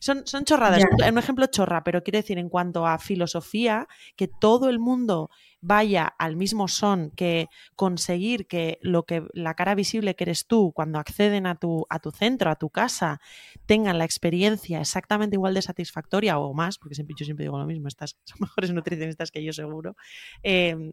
[0.00, 4.68] Son, son chorradas, un ejemplo chorra, pero quiero decir en cuanto a filosofía, que todo
[4.68, 5.30] el mundo
[5.66, 10.72] vaya al mismo son, que conseguir que lo que la cara visible que eres tú
[10.74, 13.18] cuando acceden a tu, a tu centro, a tu casa,
[13.64, 17.64] tengan la experiencia exactamente igual de satisfactoria o más, porque siempre, yo siempre digo lo
[17.64, 19.96] mismo, estas son mejores nutricionistas que yo seguro,
[20.42, 20.92] em,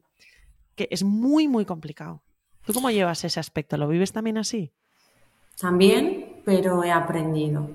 [0.76, 2.24] que es muy, muy complicado.
[2.66, 3.76] ¿Tú cómo llevas ese aspecto?
[3.76, 4.72] ¿Lo vives también así?
[5.60, 7.70] También, pero he aprendido.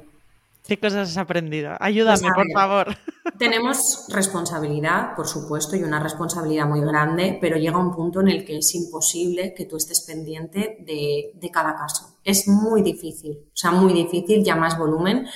[0.66, 1.76] ¿Qué cosas has aprendido?
[1.78, 2.96] Ayúdame, pues por favor.
[3.38, 8.44] Tenemos responsabilidad, por supuesto, y una responsabilidad muy grande, pero llega un punto en el
[8.44, 12.18] que es imposible que tú estés pendiente de, cada caso.
[12.24, 15.26] Es muy difícil, o sea, muy difícil, ya más volumen,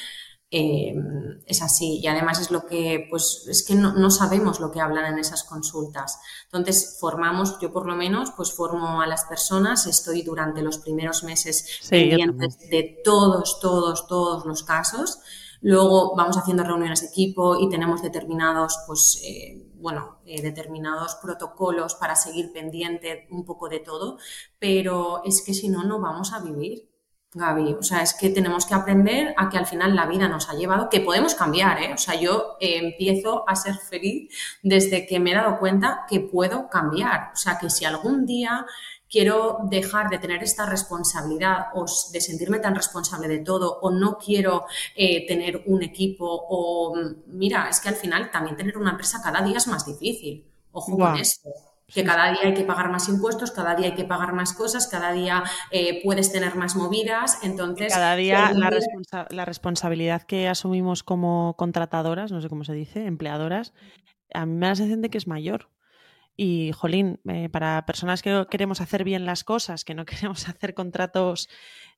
[0.50, 0.94] eh,
[1.46, 2.00] es así.
[2.02, 5.44] Y además es lo que, pues, es que no, sabemos lo que hablan en esas
[5.44, 6.18] consultas.
[6.46, 11.22] Entonces, formamos, yo por lo menos, pues formo a las personas, estoy durante los primeros
[11.22, 15.20] meses pendientes de todos, todos, todos los casos.
[15.62, 21.94] Luego vamos haciendo reuniones de equipo y tenemos determinados, pues, eh, bueno, eh, determinados protocolos
[21.94, 24.18] para seguir pendiente un poco de todo,
[24.58, 26.89] pero es que si no, no vamos a vivir.
[27.32, 27.74] Gaby.
[27.74, 30.54] O sea, es que tenemos que aprender a que al final la vida nos ha
[30.54, 31.94] llevado, que podemos cambiar, ¿eh?
[31.94, 36.20] O sea, yo eh, empiezo a ser feliz desde que me he dado cuenta que
[36.20, 37.30] puedo cambiar.
[37.32, 38.66] O sea, que si algún día
[39.08, 44.18] quiero dejar de tener esta responsabilidad o de sentirme tan responsable de todo o no
[44.18, 44.66] quiero
[44.96, 46.94] eh, tener un equipo o
[47.26, 50.46] mira, es que al final también tener una empresa cada día es más difícil.
[50.72, 51.50] Ojo con esto
[51.92, 54.86] que cada día hay que pagar más impuestos, cada día hay que pagar más cosas,
[54.86, 57.92] cada día eh, puedes tener más movidas, entonces...
[57.92, 58.52] Cada día
[59.30, 63.72] la, responsabilidad que asumimos como contratadoras, no sé cómo se dice, empleadoras,
[64.32, 65.70] a mí me da la sensación de que es mayor.
[66.36, 70.74] Y, jolín, eh, para personas que queremos hacer bien las cosas, que no queremos hacer
[70.74, 71.48] contratos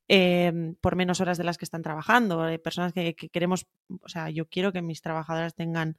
[0.09, 3.67] em, por menos horas de las que están trabajando, eh, personas que, que, queremos,
[4.03, 5.97] o sea, yo quiero que mis trabajadoras tengan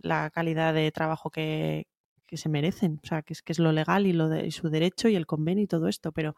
[0.00, 1.86] la calidad de trabajo que,
[2.32, 4.70] que se merecen, o sea, que es, que es lo legal y, lo de, su
[4.70, 6.34] derecho y el convenio y todo esto, pero,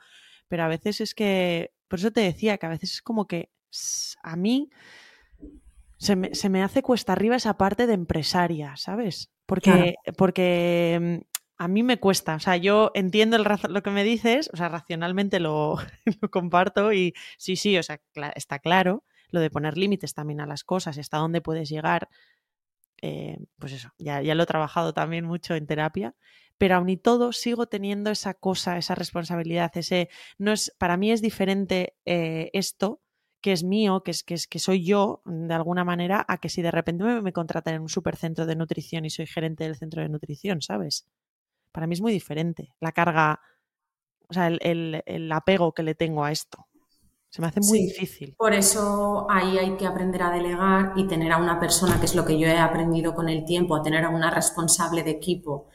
[0.49, 3.53] pero a veces es que, por eso te decía, que a veces es como que
[4.25, 4.71] a mí
[5.99, 9.31] se me, se me hace cuesta arriba esa parte de empresaria, ¿sabes?
[9.47, 14.03] Porque, porque mm, a mí me cuesta, o sea, yo entiendo el lo que me
[14.03, 15.77] dices, o sea, racionalmente lo,
[16.21, 18.01] lo comparto y sí, sí, o sea,
[18.35, 22.09] está claro lo de poner límites también a las cosas, hasta dónde puedes llegar,
[23.07, 26.15] eh, pues eso, ya, ya, lo he trabajado también mucho en terapia,
[26.57, 31.13] pero aún y todo sigo teniendo esa cosa, esa responsabilidad, ese, no es, para mí
[31.13, 33.03] es diferente eh, esto
[33.43, 36.49] que es mío, que es, que es que soy yo de alguna manera, a que
[36.49, 39.77] si de repente me, me contratan en un supercentro de nutrición y soy gerente del
[39.77, 41.07] centro de nutrición, ¿sabes?
[41.73, 43.39] Para mí es muy diferente la carga,
[44.29, 46.69] o sea, el, el apego que le tengo a esto.
[47.35, 48.37] Se me hace muy difícil.
[48.39, 52.15] Por eso ahí hay que aprender a delegar y tener a una persona, que es
[52.15, 55.67] lo que yo he aprendido con el tiempo, a tener a una responsable de equipo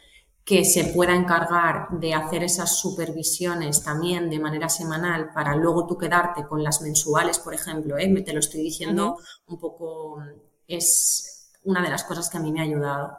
[0.46, 5.98] que se pueda encargar de hacer esas supervisiones también de manera semanal para luego tú
[5.98, 8.08] quedarte con las mensuales, por ejemplo, ¿eh?
[8.22, 10.24] te lo estoy diciendo un poco,
[10.66, 13.18] es una de las cosas que a mí me ha ayudado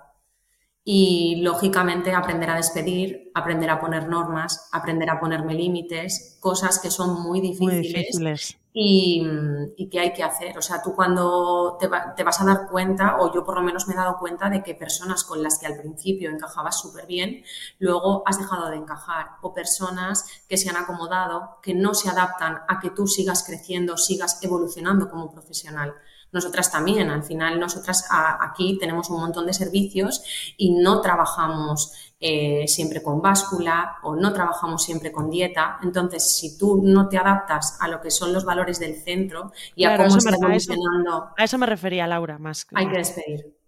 [0.83, 6.91] y lógicamente aprender a despedir, aprender a poner normas, aprender a ponerme límites, cosas que
[6.91, 10.57] son muy difíciles, Y, que hay que hacer.
[10.57, 13.89] O sea, tú cuando te, te, vas a dar cuenta, o yo por lo menos
[13.89, 17.43] me he dado cuenta de que personas con las que al principio encajabas súper bien,
[17.78, 22.61] luego has dejado de encajar, o personas que se han acomodado, que no se adaptan
[22.68, 25.95] a que tú sigas creciendo, sigas evolucionando como profesional
[26.33, 27.11] nosotras también.
[27.11, 30.22] Al final, nosotras aquí tenemos un montón de servicios
[30.57, 35.78] y no trabajamos eh, siempre con báscula o no trabajamos siempre con dieta.
[35.83, 39.85] Entonces, si tú no te adaptas a lo que son los valores del centro y
[39.85, 41.31] a cómo está evolucionando.
[41.37, 42.66] A eso, me refería, Laura, más.
[42.74, 43.59] Hay que despedir.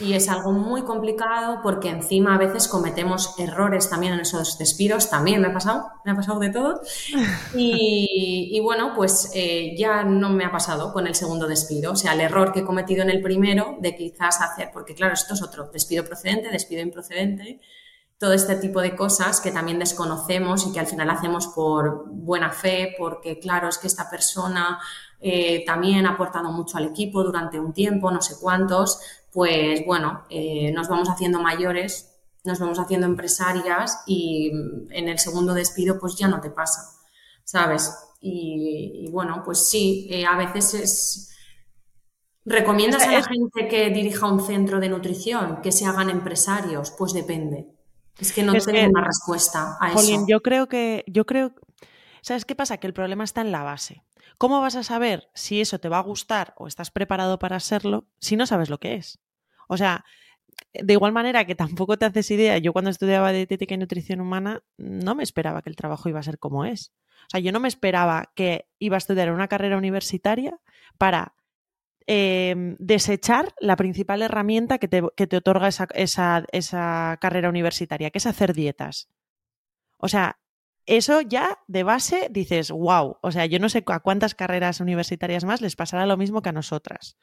[0.00, 5.10] Y es algo muy complicado porque encima a veces cometemos errores también en esos despidos.
[5.10, 6.80] También me ha pasado, me ha pasado de todo.
[7.54, 11.92] Y, bueno, pues eh, ya no me ha pasado con el segundo despido.
[11.92, 15.14] O sea, el error que he cometido en el primero de quizás hacer, porque claro,
[15.14, 17.60] esto es otro, despido procedente, despido improcedente,
[18.18, 22.50] todo este tipo de cosas que también desconocemos y que al final hacemos por buena
[22.50, 24.78] fe, porque claro, es que esta persona
[25.20, 29.00] eh, también ha aportado mucho al equipo durante un tiempo, no sé cuántos,
[29.32, 32.14] pues bueno, eh, nos vamos haciendo mayores,
[32.44, 34.50] nos vamos haciendo empresarias y
[34.90, 36.82] en el segundo despido pues ya no te pasa,
[37.44, 37.92] ¿sabes?
[38.20, 41.24] Y, bueno, pues sí, eh, a veces es...
[42.44, 46.90] ¿Recomiendas a la gente que dirija un centro de nutrición, que se hagan empresarios?
[46.90, 47.68] Pues depende.
[48.18, 50.24] Es que no tengo una respuesta a eso.
[50.26, 51.52] Yo creo que, yo creo,
[52.22, 52.78] ¿sabes qué pasa?
[52.78, 54.02] Que el problema está en la base.
[54.38, 58.06] ¿Cómo vas a saber si eso te va a gustar o estás preparado para serlo
[58.20, 59.18] si no sabes lo que es?
[59.66, 60.04] O sea,
[60.72, 64.62] de igual manera que tampoco te haces idea, yo cuando estudiaba dietética y nutrición humana
[64.76, 66.92] no me esperaba que el trabajo iba a ser como es.
[67.26, 70.58] O sea, yo no me esperaba que iba a estudiar una carrera universitaria
[70.98, 71.34] para
[72.06, 78.54] em, desechar la principal herramienta que te, otorga esa, esa carrera universitaria, que es hacer
[78.54, 79.08] dietas.
[79.98, 80.38] O sea,
[80.88, 85.44] eso ya de base dices, wow, o sea, yo no sé a cuántas carreras universitarias
[85.44, 87.18] más les pasará lo mismo que a nosotras.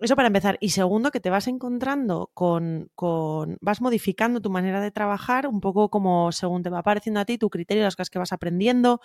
[0.00, 0.56] Eso para empezar.
[0.60, 5.60] Y segundo, que te vas encontrando con, con, vas modificando tu manera de trabajar un
[5.60, 9.00] poco como según te va apareciendo a ti, tu criterio, las cosas que vas aprendiendo.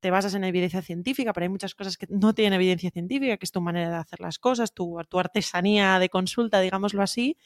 [0.00, 3.46] te basas en evidencia científica, pero hay muchas cosas que no tienen evidencia científica, que
[3.46, 7.36] es tu manera de hacer las cosas, tu, tu artesanía de consulta, digámoslo así.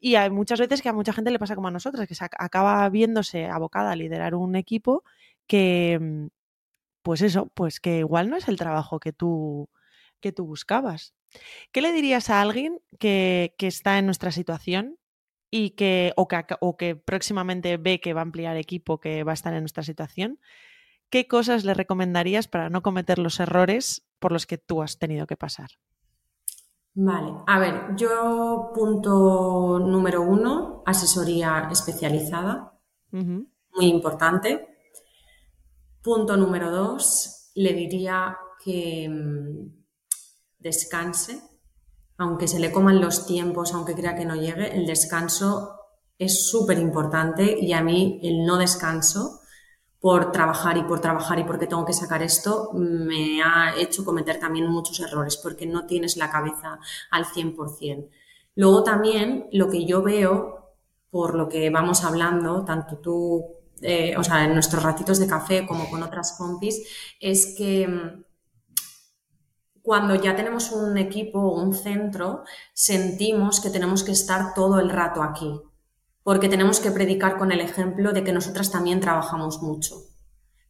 [0.00, 2.24] Y hay muchas veces que a mucha gente le pasa como a nosotros, que se
[2.24, 5.04] acaba viéndose abocada a liderar un equipo
[5.46, 6.26] que, mm,
[7.02, 9.68] pues eso, pues que igual no es el trabajo que tú,
[10.20, 11.14] que tú buscabas.
[11.72, 14.98] ¿Qué le dirías a alguien que, que está en nuestra situación
[15.50, 19.32] y que o, que o, que próximamente ve que va a ampliar equipo, que va
[19.32, 20.40] a estar en nuestra situación?
[21.10, 25.26] ¿Qué cosas le recomendarías para no cometer los errores por los que tú has tenido
[25.26, 25.70] que pasar?
[26.94, 32.78] Vale, a ver, yo punto número uno, asesoría especializada,
[33.12, 34.66] muy importante.
[36.02, 39.80] Punto número dos, le diría que mm,
[40.58, 41.40] descanse,
[42.18, 45.76] aunque se le coman los tiempos, aunque crea que no llegue, el descanso
[46.18, 49.39] es súper importante y a mí el no descanso
[50.00, 54.40] por trabajar y por trabajar y porque tengo que sacar esto, me ha hecho cometer
[54.40, 56.80] también muchos errores porque no tienes la cabeza
[57.10, 58.08] al 100%.
[58.56, 60.74] Luego también lo que yo veo,
[61.10, 63.44] por lo que vamos hablando, tanto tú,
[63.82, 66.82] eh, o sea, en nuestros ratitos de café como con otras compis,
[67.20, 68.24] es que mm,
[69.82, 74.88] cuando ya tenemos un equipo o un centro, sentimos que tenemos que estar todo el
[74.90, 75.60] rato aquí,
[76.30, 79.96] porque tenemos que predicar con el ejemplo de que nosotras también trabajamos mucho.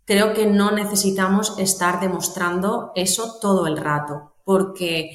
[0.07, 5.11] Creo que no necesitamos estar demostrando eso todo el rato, porque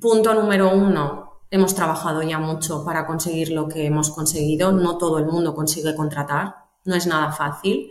[0.00, 5.18] punto número uno, hemos trabajado ya mucho para conseguir lo que hemos conseguido, no todo
[5.18, 6.54] el mundo consigue contratar,
[6.84, 7.90] no es nada fácil.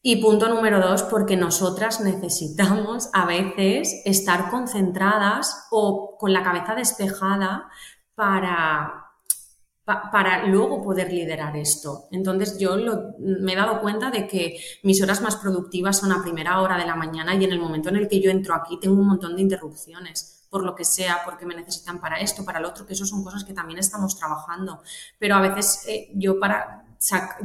[0.00, 6.74] Y punto número dos, porque nosotras necesitamos a veces estar concentradas o con la cabeza
[6.74, 7.68] despejada
[8.14, 9.07] para,
[10.12, 12.08] para luego poder liderar esto.
[12.12, 12.76] Entonces yo
[13.18, 16.86] me he dado cuenta de que mis horas más productivas son a primera hora de
[16.86, 19.34] la mañana y en el momento en el que yo entro aquí tengo un montón
[19.34, 22.94] de interrupciones por lo que sea, porque me necesitan para esto, para lo otro, que
[22.94, 24.80] eso son cosas que también estamos trabajando.
[25.18, 26.84] Pero a veces eh, yo para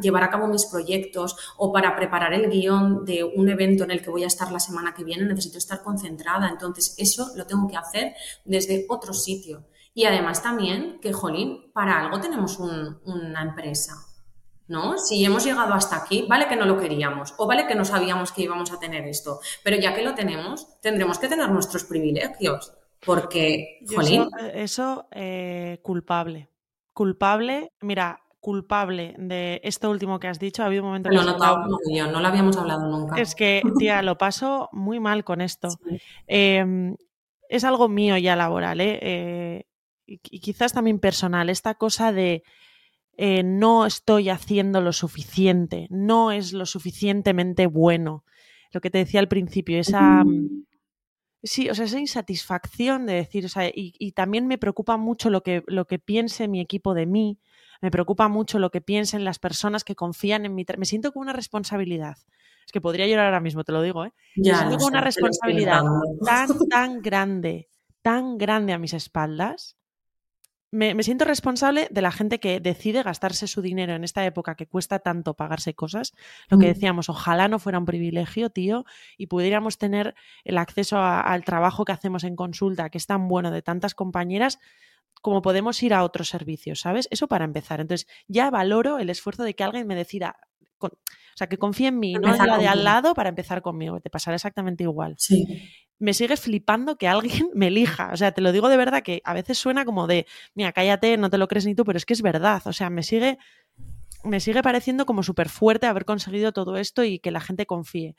[0.02, 4.02] llevar a cabo mis proyectos o para preparar el guion de un evento en el
[4.02, 6.50] que voy a estar la semana que viene, necesito estar concentrada.
[6.50, 8.16] Entonces, eso lo tengo que hacer
[8.46, 9.66] desde otro sitio.
[9.94, 13.94] Y además también que, jolín, para algo tenemos una empresa.
[14.66, 14.98] ¿No?
[14.98, 18.32] Si hemos llegado hasta aquí, vale que no lo queríamos o vale que no sabíamos
[18.32, 22.74] que íbamos a tener esto, pero ya que lo tenemos, tendremos que tener nuestros privilegios,
[23.06, 24.30] porque, jolín.
[24.54, 26.50] Eso, eh, culpable.
[26.94, 30.64] Culpable, mira, culpable de esto último que has dicho.
[30.64, 33.20] Ha habido un momento no, no, no lo habíamos hablado nunca.
[33.20, 35.70] Es que, tía, lo paso muy mal con esto.
[36.28, 36.96] Em,
[37.50, 39.00] es algo mío ya laboral, ¿eh?
[39.02, 39.66] ¿eh?
[40.06, 41.50] Y, quizás también personal.
[41.50, 42.44] Esta cosa de
[43.18, 48.24] eh, no estoy haciendo lo suficiente, no es lo suficientemente bueno.
[48.72, 50.24] Lo que te decía al principio, esa.
[51.46, 55.30] Sí, o sea, esa insatisfacción de decir, o sea, y, y, también me preocupa mucho
[55.30, 57.38] lo que, lo que piense mi equipo de mí,
[57.82, 60.66] me preocupa mucho lo que piensen las personas que confían en mí.
[60.78, 62.16] Me siento con una responsabilidad.
[62.66, 64.14] Es que podría llorar ahora mismo, te lo digo, ¿eh?
[64.38, 65.82] me siento con una responsabilidad
[66.26, 67.70] tan, tan grande,
[68.02, 69.78] tan grande a mis espaldas.
[70.74, 74.56] Me, me, siento responsable de la gente que decide gastarse su dinero en esta época
[74.56, 76.14] que cuesta tanto pagarse cosas.
[76.50, 76.74] Lo que mm.
[76.74, 78.84] decíamos, ojalá no fuera un privilegio, tío,
[79.16, 83.52] y pudiéramos tener el acceso al trabajo que hacemos en consulta, que es tan bueno
[83.52, 84.60] de tantas compañeras,
[85.22, 87.08] como podemos ir a otros servicios, ¿sabes?
[87.12, 87.80] Eso para empezar.
[87.80, 90.38] Entonces, ya valoro el esfuerzo de que alguien me decida,
[90.88, 94.00] o sea, que confíe en mí, no en la de al lado para empezar conmigo.
[94.00, 95.16] Te pasará exactamente igual.
[95.18, 95.46] Sí.
[96.00, 98.12] Me sigue flipando que alguien me elija.
[98.14, 100.26] O sea, te lo digo de verdad que a veces suena como de,
[100.56, 102.62] mira, cállate, no te lo crees ni tú, pero es que es verdad.
[102.66, 103.38] O sea, me sigue,
[104.24, 108.16] me sigue pareciendo como súper fuerte haber conseguido todo esto y que la gente confíe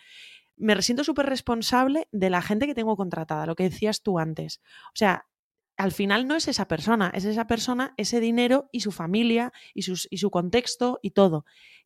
[0.57, 4.61] me siento súper responsable de la gente que tengo contratada, lo que decías tú antes.
[4.89, 5.27] O sea,
[5.77, 9.85] al final no es esa persona, es esa persona, ese dinero y su familia y,
[10.11, 11.45] y su contexto y todo.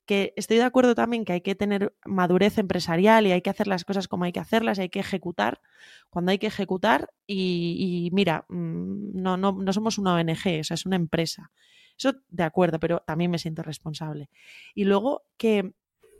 [0.08, 3.66] Que estoy de acuerdo también que hay que tener madurez empresarial y hay que hacer
[3.66, 5.60] las cosas como hay que hacerlas, hay que ejecutar
[6.08, 10.76] cuando hay que ejecutar y, mira, mm, no, no, no, somos una ONG, o sea,
[10.76, 11.52] es una empresa.
[11.98, 14.30] Eso de acuerdo, pero también me siento responsable.
[14.74, 15.74] Y luego que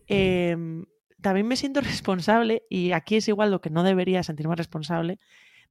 [0.07, 0.85] em,
[1.23, 1.81] también me siento
[2.13, 5.19] responsable, y aquí es igual lo que no debería sentirme responsable,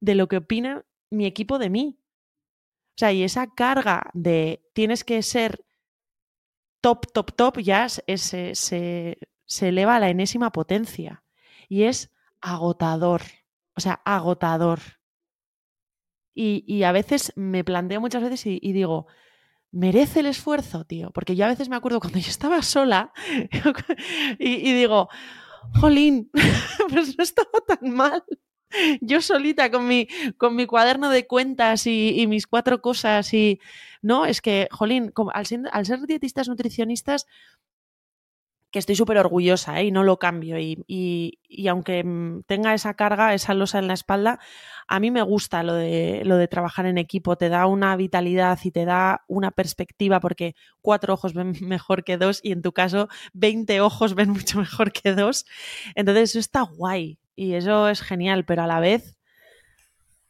[0.00, 2.00] de lo que opinan mi equipo de mí.
[2.96, 5.64] O sea, y esa carga de tienes que ser
[6.80, 9.18] top, top, top, ya se, se,
[9.60, 11.24] eleva a la enésima potencia.
[11.68, 12.10] Y es
[12.40, 13.22] agotador.
[13.76, 14.80] O sea, agotador.
[16.34, 19.08] Y, a veces me planteo muchas veces y, digo,
[19.72, 21.10] merece el esfuerzo, tío.
[21.10, 23.12] Porque yo a veces me acuerdo cuando yo estaba sola
[24.38, 25.08] y, digo,
[25.80, 26.30] jolín,
[26.90, 28.24] pues no estaba tan mal.
[29.00, 33.60] Yo solita con mi, con mi cuaderno de cuentas y, mis cuatro cosas y,
[34.02, 35.46] no, es que, jolín, al,
[35.86, 37.26] ser dietistas nutricionistas,
[38.70, 39.84] que estoy súper orgullosa ¿eh?
[39.84, 40.58] y no lo cambio.
[40.58, 44.38] Y, y, aunque mm, tenga esa carga, esa losa en la espalda,
[44.86, 47.36] a mí me gusta lo de, lo de trabajar en equipo.
[47.36, 52.18] Te da una vitalidad y te da una perspectiva porque cuatro ojos ven mejor que
[52.18, 55.46] dos y en tu caso 20 ojos ven mucho mejor que dos.
[55.94, 59.16] Entonces eso está guay y eso es genial, pero a la vez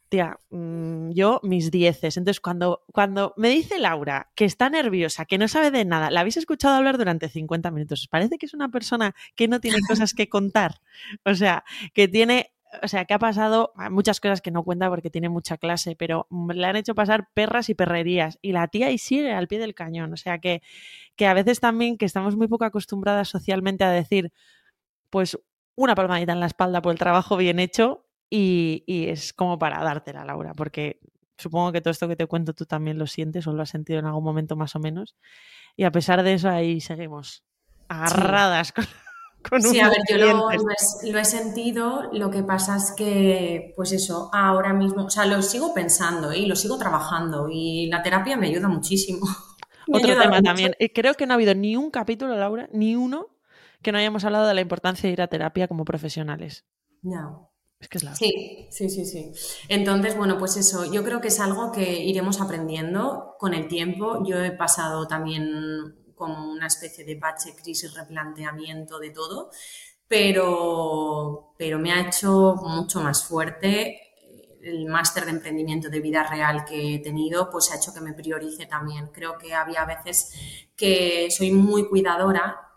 [0.09, 2.17] tía, mm, yo mis dieces.
[2.17, 6.19] Entonces, cuando, cuando me dice Laura que está nerviosa, que no sabe de nada, la
[6.19, 9.79] habéis escuchado hablar durante 50 minutos, ¿os parece que es una persona que no tiene
[9.87, 10.81] cosas que contar?
[11.25, 12.51] O sea, que tiene
[12.83, 16.27] o sea, que ha pasado muchas cosas que no cuenta porque tiene mucha clase, pero
[16.53, 19.73] le han hecho pasar perras y perrerías y la tía y sigue al pie del
[19.73, 20.13] cañón.
[20.13, 20.61] O sea, que,
[21.15, 24.31] que a veces también que estamos muy poco acostumbradas socialmente a decir,
[25.09, 25.39] pues
[25.79, 30.25] una palmadita en la espalda por el trabajo bien hecho y, es como para dártela,
[30.25, 30.99] Laura, porque
[31.37, 33.99] supongo que todo esto que te cuento tú también lo sientes o lo has sentido
[33.99, 35.15] en algún momento más o menos.
[35.77, 37.45] Y a pesar de eso, ahí seguimos
[37.87, 38.85] agarradas con,
[39.49, 44.29] con Sí, a ver, yo lo, he, sentido, lo que pasa es que, pues eso,
[44.33, 48.47] ahora mismo, o sea, lo sigo pensando y lo sigo trabajando y la terapia me
[48.47, 49.25] ayuda muchísimo.
[49.87, 53.38] Otro tema también, eh, creo que no ha habido ni un capítulo, Laura, ni uno,
[53.81, 56.65] que no hayamos hablado de la importancia de ir a terapia como profesionales.
[57.01, 57.29] Ya.
[57.79, 58.15] Es que es la...
[58.15, 59.31] Sí, sí, sí, sí.
[59.69, 64.23] Entonces, bueno, pues eso, yo creo que es algo que iremos aprendiendo con el tiempo.
[64.25, 69.51] Yo he pasado también como una especie de bache, crisis, replanteamiento de todo,
[70.09, 74.01] pero, pero me ha hecho mucho más fuerte.
[74.61, 78.11] El máster de emprendimiento de vida real que he tenido, pues ha hecho que me
[78.11, 79.07] priorice también.
[79.13, 80.33] Creo que había veces
[80.75, 82.68] que soy muy cuidadora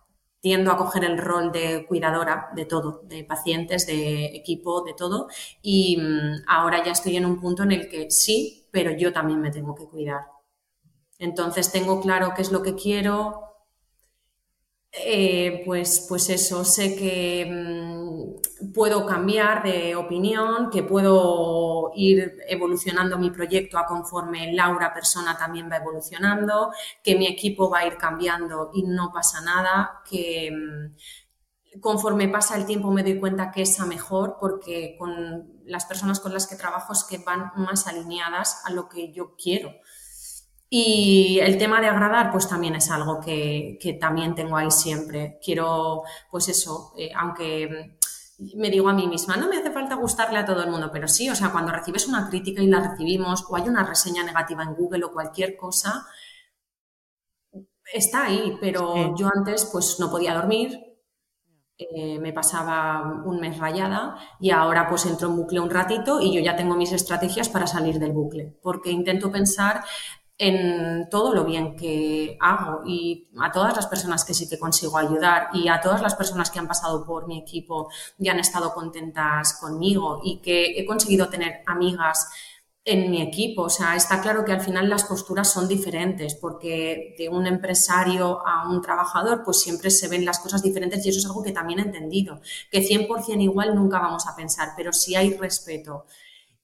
[0.43, 5.28] tiendo a coger el rol de cuidadora de todo, de pacientes, de equipo, de todo.
[5.62, 9.40] Y mm, ahora ya estoy en un punto en el que sí, pero yo también
[9.40, 10.22] me tengo que cuidar.
[11.18, 13.51] Entonces tengo claro qué es lo que quiero,
[14.93, 23.18] eh, pues, pues eso, sé que mm, puedo cambiar de opinión, que puedo ir evolucionando
[23.18, 26.72] mi proyecto a conforme Laura persona también va evolucionando,
[27.03, 32.57] que mi equipo va a ir cambiando y no pasa nada, que mm, conforme pasa
[32.57, 36.47] el tiempo me doy cuenta que es a mejor porque con las personas con las
[36.47, 39.72] que trabajo es que van más alineadas a lo que yo quiero.
[40.75, 45.39] Y el tema de agradar, pues también es algo que, también tengo ahí siempre.
[45.45, 47.99] Quiero, pues eso, eh, aunque
[48.57, 51.09] me digo a mí misma, no me hace falta gustarle a todo el mundo, pero
[51.09, 54.62] sí, o sea, cuando recibes una crítica y la recibimos, o hay una reseña negativa
[54.62, 56.07] en Google o cualquier cosa,
[57.93, 60.81] está ahí, pero yo antes pues no podía dormir,
[61.77, 66.33] eh, me pasaba un mes rayada y ahora pues entro en bucle un ratito y
[66.33, 69.85] yo ya tengo mis estrategias para salir del bucle, porque intento pensar
[70.45, 74.99] en todo lo bien que hago y a todas las personas que sí que consigo
[74.99, 78.74] ayudar y a todas las personas que han pasado por mi equipo y han estado
[78.74, 82.28] contentas conmigo y que he conseguido tener amigas
[82.84, 83.62] en mi equipo.
[83.62, 88.45] O sea, está claro que al final las posturas son diferentes porque de un empresario
[88.45, 91.53] a un trabajador pues siempre se ven las cosas diferentes y eso es algo que
[91.53, 96.05] también he entendido, que 100% igual nunca vamos a pensar, pero si hay respeto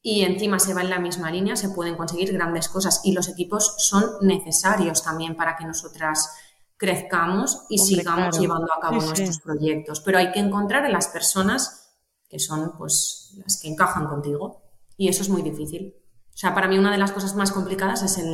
[0.03, 3.29] y encima se va en la misma línea, se pueden conseguir grandes cosas y los
[3.29, 6.31] equipos son necesarios también para que nosotras
[6.77, 10.01] crezcamos y sigamos llevando a cabo nuestros proyectos.
[10.01, 11.97] Pero hay que encontrar a las personas
[12.29, 14.63] que son pues las que encajan contigo
[14.97, 15.95] y eso es muy difícil.
[16.33, 18.25] O sea, para mí una de las cosas más complicadas es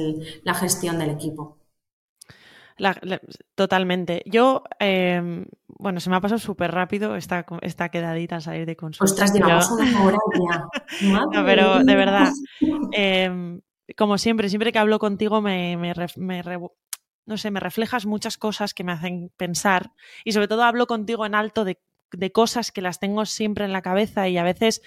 [0.42, 1.63] la gestión del equipo
[3.54, 4.22] totalmente.
[4.26, 8.76] Yo, em, bueno, se me ha pasado súper rápido esta, esta quedadita al salir de
[8.76, 9.12] consulta.
[9.12, 10.18] Ostras, llevamos una hora
[10.48, 10.66] ya.
[11.32, 12.32] no, pero de verdad,
[12.92, 13.60] em,
[13.96, 15.94] como siempre, siempre que hablo contigo me, me,
[17.26, 19.92] no sé, me reflejas muchas cosas que me hacen pensar
[20.24, 21.80] y sobre todo hablo contigo en alto de,
[22.12, 24.82] de cosas que las tengo siempre en la cabeza y a veces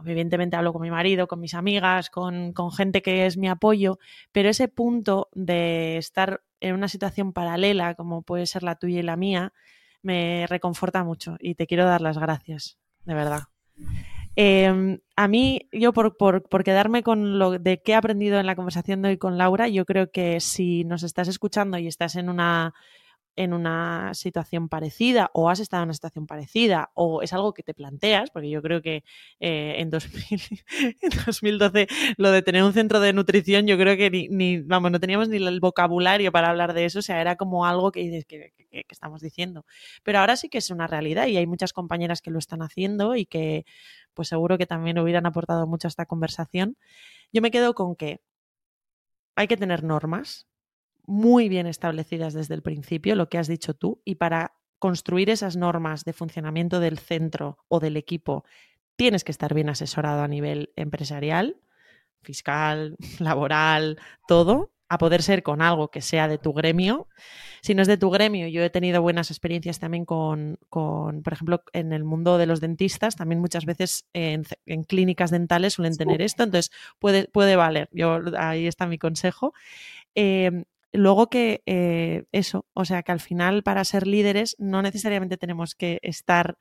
[0.00, 3.98] evidentemente hablo con mi marido, con mis amigas, con, con, gente que es mi apoyo,
[4.32, 9.02] pero ese punto de estar en una situación paralela, como puede ser la tuya y
[9.02, 9.52] la mía,
[10.02, 13.42] me reconforta mucho y te quiero dar las gracias, de verdad.
[14.34, 18.46] Em, a mí, yo por, por, por, quedarme con lo de qué he aprendido en
[18.46, 22.16] la conversación de hoy con Laura, yo creo que si nos estás escuchando y estás
[22.16, 22.72] en una
[23.36, 27.62] en una situación parecida o has estado en una situación parecida o es algo que
[27.62, 29.04] te planteas, porque yo creo que
[29.40, 34.90] eh, en, 2012 lo de tener un centro de nutrición, yo creo que ni, vamos,
[34.90, 38.00] no teníamos ni el vocabulario para hablar de eso, o sea, era como algo que
[38.00, 38.52] dices que
[38.88, 39.64] estamos diciendo.
[40.02, 43.16] Pero ahora sí que es una realidad y hay muchas compañeras que lo están haciendo
[43.16, 43.64] y que
[44.14, 46.76] pues seguro que también hubieran aportado mucho a esta conversación.
[47.32, 48.20] Yo me quedo con que
[49.36, 50.46] hay que tener normas,
[51.04, 55.56] muy bien establecidas desde el principio, lo que has dicho tú, y para construir esas
[55.56, 58.44] normas de funcionamiento del centro o del equipo,
[58.96, 61.56] tienes que estar bien asesorado a nivel empresarial,
[62.22, 67.08] fiscal, laboral, todo, a poder ser con algo que sea de tu gremio.
[67.62, 71.62] Si no es de tu gremio, yo he tenido buenas experiencias también con, por ejemplo,
[71.72, 74.44] en el mundo de los dentistas, también muchas veces en,
[74.86, 77.88] clínicas dentales suelen tener esto, entonces puede, puede valer.
[77.90, 79.54] Yo, ahí está mi consejo.
[80.14, 85.36] Em, luego que eh, eso, o sea, que al final para ser líderes no necesariamente
[85.36, 86.58] tenemos que estar,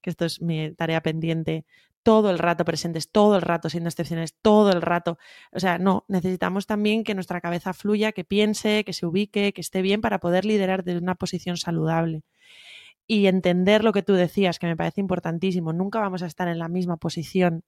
[0.00, 1.64] que esto es mi tarea pendiente,
[2.02, 5.18] todo el rato presentes, todo el rato siendo excepciones, todo el rato.
[5.52, 9.60] O sea, no, necesitamos también que nuestra cabeza fluya, que piense, que se ubique, que
[9.60, 12.22] esté bien para poder liderar desde una posición saludable.
[13.06, 15.72] Y entender lo que tú decías, que me parece importantísimo.
[15.72, 17.64] Nunca vamos a estar en la misma posición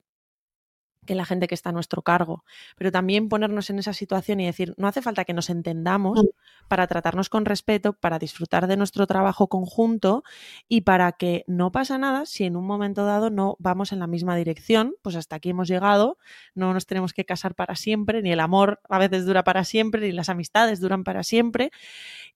[1.05, 2.43] que la gente que está a nuestro cargo,
[2.75, 6.27] pero también ponernos en esa situación y decir, no hace falta que nos entendamos mm.
[6.67, 10.23] para tratarnos con respeto, para disfrutar de nuestro trabajo conjunto
[10.67, 14.07] y para que no pasa nada si en un momento dado no vamos en la
[14.07, 16.17] misma dirección, pues hasta aquí hemos llegado,
[16.53, 20.01] no nos tenemos que casar para siempre, ni el amor a veces dura para siempre,
[20.01, 21.71] ni las amistades duran para siempre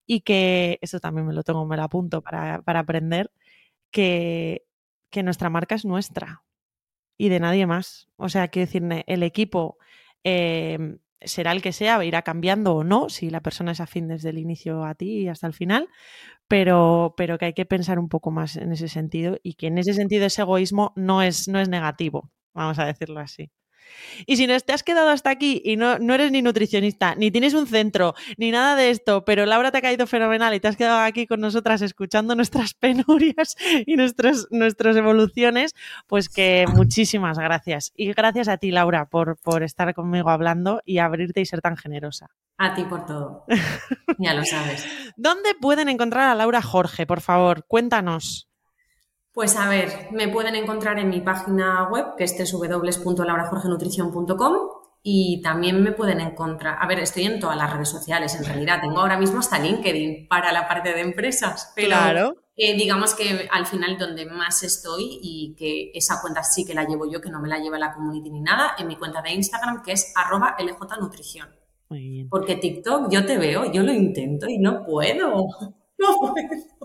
[0.06, 3.32] y que, eso también me lo tengo, me lo apunto para, para aprender,
[3.92, 4.66] que,
[5.10, 6.44] que nuestra marca es nuestra,
[7.20, 8.08] y de nadie más.
[8.16, 9.78] O sea, quiero decir, el equipo
[10.24, 14.30] em, será el que sea, irá cambiando o no, si la persona es afín desde
[14.30, 15.90] el inicio a ti y hasta el final,
[16.48, 19.78] pero, pero que hay que pensar un poco más en ese sentido y que en
[19.80, 23.52] ese sentido ese egoísmo no es, no es negativo, vamos a decirlo así.
[24.26, 27.32] Y si no te has quedado hasta aquí y no, no eres ni nutricionista, ni
[27.32, 30.68] tienes un centro, ni nada de esto, pero Laura te ha caído fenomenal y te
[30.68, 35.76] has quedado aquí con nosotras escuchando nuestras penurias y nuestras evoluciones,
[36.08, 37.92] pues que muchísimas gracias.
[37.96, 41.78] Y gracias a ti, Laura, por, por estar conmigo hablando y abrirte y ser tan
[41.78, 42.28] generosa.
[42.58, 43.46] A ti por todo.
[44.20, 44.86] ya lo sabes.
[45.16, 47.08] ¿Dónde pueden encontrar a Laura Jorge?
[47.08, 48.49] Por favor, cuéntanos.
[49.40, 54.54] Pues a ver, me pueden encontrar en mi página web, que es www.laurajorgenutrición.com
[55.02, 58.82] y también me pueden encontrar, a ver, estoy en todas las redes sociales en realidad,
[58.82, 62.36] tengo ahora mismo hasta LinkedIn para la parte de empresas, pero claro.
[62.58, 66.84] Eh, digamos que al final donde más estoy y que esa cuenta sí que la
[66.84, 69.32] llevo yo, que no me la lleva la community ni nada, en mi cuenta de
[69.32, 71.48] Instagram que es arroba ljnutrición.
[71.88, 72.28] Muy bien.
[72.28, 75.48] Porque TikTok yo te veo, yo lo intento y no puedo.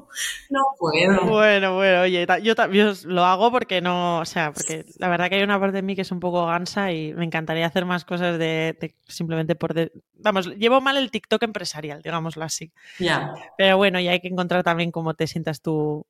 [0.51, 1.12] No puedo.
[1.12, 1.35] No puedo.
[1.35, 5.37] Bueno, bueno, oye, yo también lo hago porque no, o sea, porque la verdad que
[5.37, 8.05] hay una parte de mí que es un poco gansa y me encantaría hacer más
[8.05, 9.75] cosas de, simplemente por,
[10.15, 12.73] vamos, llevo mal el TikTok empresarial, digámoslo así.
[13.01, 13.35] Ya.
[13.59, 16.07] Pero bueno, y hay que encontrar también cómo te sientas tú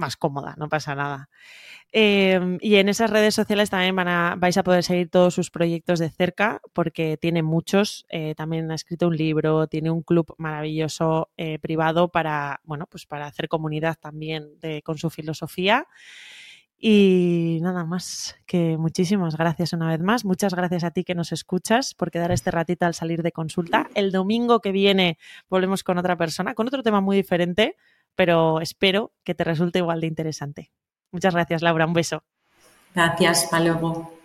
[0.00, 1.28] más cómoda, no pasa nada.
[1.92, 5.50] Em, y en esas redes sociales también van a, vais a poder seguir todos sus
[5.50, 8.06] proyectos de cerca porque tiene muchos.
[8.08, 13.06] Eh, también ha escrito un libro, tiene un club maravilloso eh, privado para, bueno, pues
[13.06, 14.48] para hacer comunidad también
[14.84, 15.86] con su filosofía.
[16.82, 20.24] Y nada más, que muchísimas gracias una vez más.
[20.24, 23.90] Muchas gracias a ti que nos escuchas por quedar este ratito al salir de consulta.
[23.94, 25.18] El domingo que viene
[25.50, 27.76] volvemos con otra persona, con otro tema muy diferente,
[28.14, 30.72] pero espero que te resulte igual de interesante.
[31.12, 31.86] Muchas gracias, Laura.
[31.86, 32.24] Un beso.
[32.94, 33.44] Gracias.
[33.44, 34.19] Hasta luego.